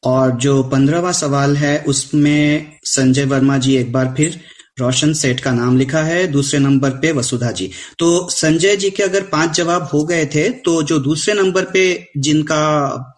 और 0.03 0.31
जो 0.37 0.61
पंद्रहवा 0.63 1.11
सवाल 1.11 1.55
है, 1.57 1.77
उसमें 1.79 2.71
संजय 2.85 3.25
वर्मा 3.25 3.57
जी 3.57 3.75
एक 3.77 3.91
बार 3.91 4.13
फिर 4.17 4.39
रोशन 4.79 5.13
सेठ 5.13 5.39
का 5.39 5.51
नाम 5.51 5.77
लिखा 5.77 6.01
है, 6.01 6.25
दूसरे 6.27 6.59
नंबर 6.59 6.89
पे 6.91 7.11
वसुधा 7.11 7.51
जी। 7.51 7.69
तो 7.99 8.27
संजय 8.31 8.75
जी 8.75 8.89
के 8.89 9.03
अगर 9.03 9.23
पाँच 9.31 9.55
जवाब 9.57 9.89
हो 9.93 10.03
गए 10.03 10.25
थे 10.25 10.49
तो 10.49 10.81
जो 10.83 10.99
दूसरे 10.99 11.33
नंबर 11.33 11.65
पे 11.65 12.11
जिनका 12.17 12.63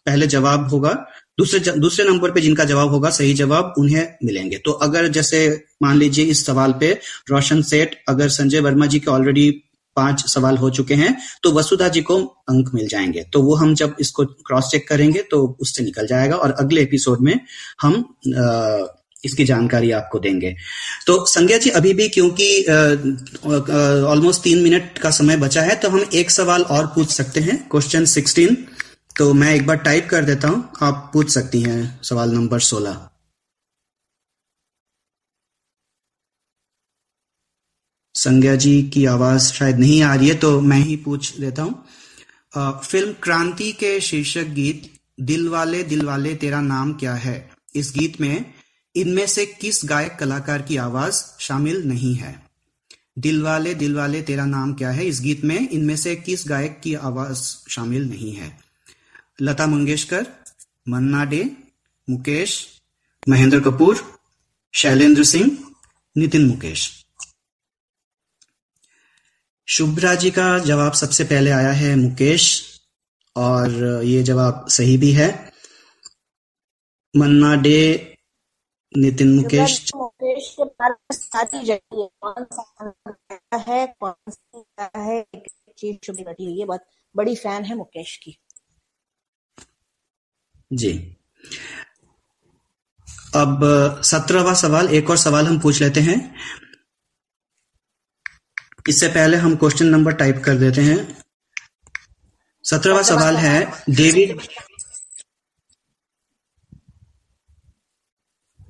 पहले 0.05 0.27
जवाब 0.27 0.69
होगा, 0.69 0.91
दूसरे 1.37 1.59
दूसरे 1.71 2.05
नंबर 2.05 2.31
पे 2.31 2.41
जिनका 2.41 2.63
जवाब 2.63 2.89
होगा, 2.89 3.09
सही 3.09 3.33
जवाब 3.33 3.73
उन्हें 3.77 4.07
मिलेंगे। 4.23 4.57
तो 4.57 4.71
अगर 4.71 5.07
जैसे 5.07 5.39
मान 5.83 5.97
लीजिए 5.97 6.25
इस 6.25 6.45
सवाल 6.45 6.73
पे 6.79 6.91
रोशन 7.29 7.61
सेठ, 7.61 7.95
अगर 8.09 8.29
संजय 8.29 8.59
वर्मा 8.59 8.85
जी 8.85 8.99
के 8.99 9.11
ऑलरेडी 9.11 9.49
पाँच 9.95 10.23
सवाल 10.29 10.57
हो 10.57 10.69
चुके 10.71 10.93
हैं 10.95 11.15
तो 11.43 11.51
वसुधा 11.51 11.87
जी 11.87 12.01
को 12.01 12.17
अंक 12.49 12.69
मिल 12.73 12.87
जाएँगे। 12.87 13.23
तो 13.33 13.41
वो 13.41 13.55
हम 13.55 13.73
जब 13.75 13.95
इसको 13.99 14.25
क्रॉस 14.25 14.69
चेक 14.71 14.87
करेंगे 14.89 15.21
तो 15.31 15.45
उससे 15.61 15.83
निकल 15.83 16.07
जाएगा 16.07 16.35
और 16.35 16.51
अगले 16.59 16.81
एपिसोड 16.81 17.21
में 17.21 17.39
हम 17.81 17.93
आ, 18.37 18.85
इसकी 19.23 19.45
जानकारी 19.45 19.91
आपको 19.91 20.19
देंगे। 20.19 20.55
तो 21.07 21.25
संज्ञा 21.25 21.57
जी 21.57 21.69
अभी 21.71 21.93
भी 21.93 22.07
क्योंकि 22.09 22.49
ऑलमोस्ट 24.05 24.41
तीन 24.41 24.63
मिनट 24.63 24.97
का 24.97 25.09
समय 25.11 25.37
बचा 25.37 25.61
है 25.61 25.75
तो 25.75 25.89
हम 25.89 26.05
एक 26.13 26.31
सवाल 26.31 26.61
और 26.61 26.87
पूछ 26.87 27.09
सकते 27.09 27.39
हैं। 27.39 27.57
क्वेश्चन 27.71 28.05
सिक्सटीन 28.07 28.57
तो 29.17 29.33
मैं 29.33 29.53
एक 29.55 29.65
बार 29.67 29.77
टाइप 29.79 30.07
कर 30.09 30.23
देता 30.25 30.47
हूँ। 30.47 30.63
आप 30.81 31.09
पूछ 31.13 31.29
सकती 31.29 31.61
हैं 31.61 31.99
सवाल 32.03 32.31
नंबर 32.31 32.59
सोलह। 32.61 33.07
संज्ञा 38.15 38.55
जी 38.55 38.83
की 38.83 39.05
आवाज़ 39.05 39.53
शायद 39.53 39.79
नहीं 39.79 40.01
आ 40.01 40.15
रही 40.15 40.29
है 40.29 40.35
तो 40.35 40.61
मैं 40.61 40.79
ही 40.79 40.95
पूछ 40.95 41.39
लेता 41.39 41.63
हूँ। 41.63 41.85
फ़िल्म 42.81 43.13
क्रांति 43.13 43.71
के 43.71 43.99
शीर्षक 44.01 44.43
गीत, 44.43 44.93
दिल 45.19 45.49
वाले 45.49 45.83
दिल 45.83 46.05
वाले, 46.05 46.35
तेरा 46.35 46.61
नाम 46.61 46.93
क्या 46.93 47.13
है? 47.13 47.49
इस 47.75 47.93
गीत 47.97 48.21
में 48.21 48.53
इनमें 48.95 49.27
से 49.27 49.45
किस 49.45 49.81
गायक 49.85 50.17
कलाकार 50.19 50.61
की 50.61 50.77
आवाज़ 50.77 51.23
शामिल 51.39 51.83
नहीं 51.83 52.15
है? 52.15 52.43
दिल 53.19 53.41
वाले 53.41 53.73
दिल 53.73 53.95
वाले, 53.95 54.21
तेरा 54.21 54.45
नाम 54.45 54.73
क्या 54.73 54.89
है? 54.89 55.05
इस 55.05 55.21
गीत 55.21 55.43
में 55.45 55.69
इनमें 55.69 55.95
से 55.95 56.15
किस 56.15 56.43
गायक 56.47 56.81
की 56.83 56.93
आवाज़ 56.93 57.69
शामिल 57.69 58.09
नहीं 58.09 58.35
है? 58.35 58.59
लता 59.41 59.67
मंगेशकर, 59.67 60.27
मन्ना 60.89 61.25
डे, 61.25 61.51
मुकेश, 62.09 62.67
महेंद्र 63.29 63.59
कपूर, 63.59 64.19
शैलेंद्र 64.73 65.23
सिंह, 65.23 65.57
नितिन 66.17 66.45
मुकेश। 66.45 67.04
शुभ्रा 69.67 70.15
जी 70.15 70.31
का 70.31 70.59
जवाब 70.59 70.93
सबसे 70.93 71.23
पहले 71.23 71.51
आया 71.51 71.71
है 71.71 71.95
मुकेश 71.95 72.43
और 73.35 73.71
ये 74.03 74.23
जवाब 74.23 74.65
सही 74.67 74.97
भी 74.97 75.11
है। 75.11 75.51
मन्ना 77.15 77.55
डे 77.55 77.79
नितिन 78.97 79.35
मुकेश। 79.35 79.91
मुकेश 79.95 80.49
के 80.51 80.65
पास 80.65 80.95
सारी 81.11 81.69
है। 81.69 81.81
कौन 81.93 82.45
सा 82.53 83.57
है 83.57 83.95
कौन 83.99 84.31
सी 84.31 84.63
है 84.97 85.25
चीज़ 85.77 85.97
शुभ 86.05 86.15
घटी 86.15 86.45
हुई 86.45 86.59
है 86.59 86.65
बहुत 86.65 86.85
बड़ी 87.15 87.35
फ़ैन 87.35 87.63
है 87.63 87.75
मुकेश 87.75 88.15
की। 88.17 88.37
जी। 90.73 91.17
अब 93.35 93.61
सत्रहवा 94.03 94.53
सवाल 94.53 94.89
एक 94.89 95.09
और 95.09 95.17
सवाल 95.17 95.47
हम 95.47 95.59
पूछ 95.59 95.81
लेते 95.81 95.99
हैं। 95.99 96.35
इससे 98.89 99.07
पहले 99.07 99.37
हम 99.37 99.55
क्वेश्चन 99.55 99.85
नंबर 99.85 100.13
टाइप 100.13 100.41
कर 100.45 100.55
देते 100.55 100.81
हैं। 100.81 101.23
सत्रहवा 102.63 103.01
सवाल 103.01 103.35
है 103.35 103.71
डेविड 103.89 104.41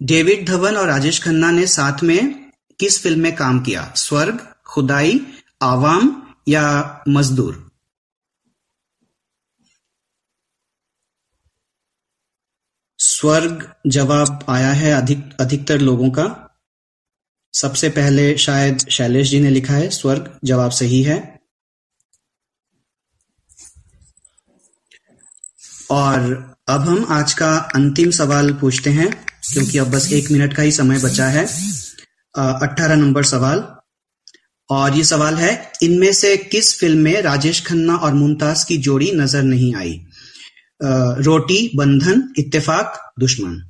डेविड 0.03 0.47
धवन 0.47 0.75
और 0.75 0.87
राजेश 0.87 1.23
खन्ना 1.23 1.51
ने 1.51 1.67
साथ 1.67 2.03
में 2.03 2.51
किस 2.79 3.01
फ़िल्म 3.03 3.19
में 3.19 3.35
काम 3.35 3.59
किया? 3.59 3.93
स्वर्ग 3.95 4.55
खुदाई 4.65 5.19
आवाम 5.61 6.33
या 6.47 7.03
मजदूर? 7.07 7.71
स्वर्ग 12.99 13.73
जवाब 13.87 14.45
आया 14.49 14.71
है 14.71 14.91
अधिक 14.91 15.37
अधिकतर 15.39 15.79
लोगों 15.79 16.09
का। 16.09 16.44
सबसे 17.55 17.89
पहले 17.89 18.37
शायद 18.37 18.77
शैलेश 18.89 19.29
जी 19.29 19.39
ने 19.39 19.49
लिखा 19.49 19.73
है, 19.73 19.89
स्वर्ग 19.89 20.39
जवाब 20.43 20.71
सही 20.71 21.01
है। 21.03 21.17
और 25.91 26.55
अब 26.67 26.81
हम 26.81 27.05
आज 27.09 27.33
का 27.33 27.55
अंतिम 27.75 28.11
सवाल 28.11 28.51
पूछते 28.53 28.89
हैं, 28.89 29.09
क्योंकि 29.53 29.77
अब 29.77 29.91
बस 29.91 30.11
एक 30.13 30.31
मिनट 30.31 30.53
का 30.53 30.63
ही 30.63 30.71
समय 30.71 30.99
बचा 30.99 31.27
है। 31.27 31.45
अट्ठारह 32.35 32.95
नंबर 32.95 33.23
सवाल। 33.23 33.63
और 34.69 34.97
ये 34.97 35.03
सवाल 35.03 35.35
है, 35.35 35.71
इनमें 35.83 36.11
से 36.13 36.35
किस 36.37 36.79
फ़िल्म 36.79 36.99
में 36.99 37.21
राजेश 37.21 37.65
खन्ना 37.65 37.95
और 37.95 38.13
मुमताज़ 38.13 38.65
की 38.65 38.77
जोड़ी 38.77 39.11
नज़र 39.11 39.43
नहीं 39.43 39.75
आई? 39.75 39.93
रोटी, 40.81 41.71
बंधन, 41.75 42.23
इत्तेफाक, 42.37 43.13
दुश्मन। 43.19 43.61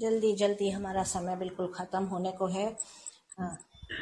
जल्दी 0.00 0.32
जल्दी 0.36 0.70
हमारा 0.70 1.02
समय 1.02 1.36
बिल्कुल 1.36 1.66
खत्म 1.76 2.04
होने 2.04 2.30
को 2.32 2.46
है। 2.48 2.66
हाँ। 3.38 3.58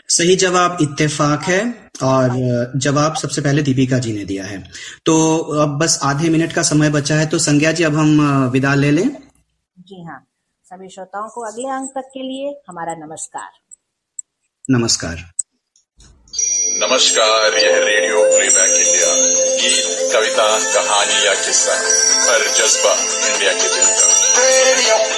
सही 0.09 0.37
जवाब 0.37 0.79
इत्तेफाक 0.83 1.43
है 1.43 1.61
और 2.03 2.37
जवाब 2.77 3.15
सबसे 3.15 3.41
पहले 3.41 3.63
दीपिका 3.63 3.99
जी 3.99 4.13
ने 4.13 4.25
दिया 4.25 4.45
है। 4.45 4.59
तो 5.07 5.15
अब 5.63 5.79
बस 5.79 5.99
आधे 6.03 6.29
मिनट 6.29 6.53
का 6.53 6.63
समय 6.63 6.91
बचा 6.91 7.15
है 7.15 7.27
तो 7.27 7.39
संज्ञा 7.39 7.73
जी 7.73 7.85
अब 7.85 7.97
हम 7.97 8.21
विदा 8.53 8.75
ले 8.75 8.91
लें। 8.91 9.09
जी 9.81 10.03
हाँ। 10.05 10.21
सभी 10.67 10.89
श्रोताओं 10.89 11.29
को 11.29 11.41
अगले 11.43 11.69
अंक 11.71 11.91
तक 11.91 12.11
के 12.15 12.23
लिए 12.23 12.55
हमारा 12.69 12.95
नमस्कार। 12.95 13.51
नमस्कार। 14.65 15.25
नमस्कार 16.83 17.59
यह 17.59 17.79
रेडियो 17.85 18.23
प्लेबैक 18.27 18.75
इंडिया 18.79 19.15
गीत 19.61 20.13
कविता 20.13 20.49
कहानी 20.75 21.27
या 21.27 21.35
किस्सा 21.45 21.77
हर 22.29 22.47
जज्बा 22.59 22.93
इंडिया 23.29 23.53
के 23.53 23.75
दिल 23.75 23.89
का। 23.97 25.18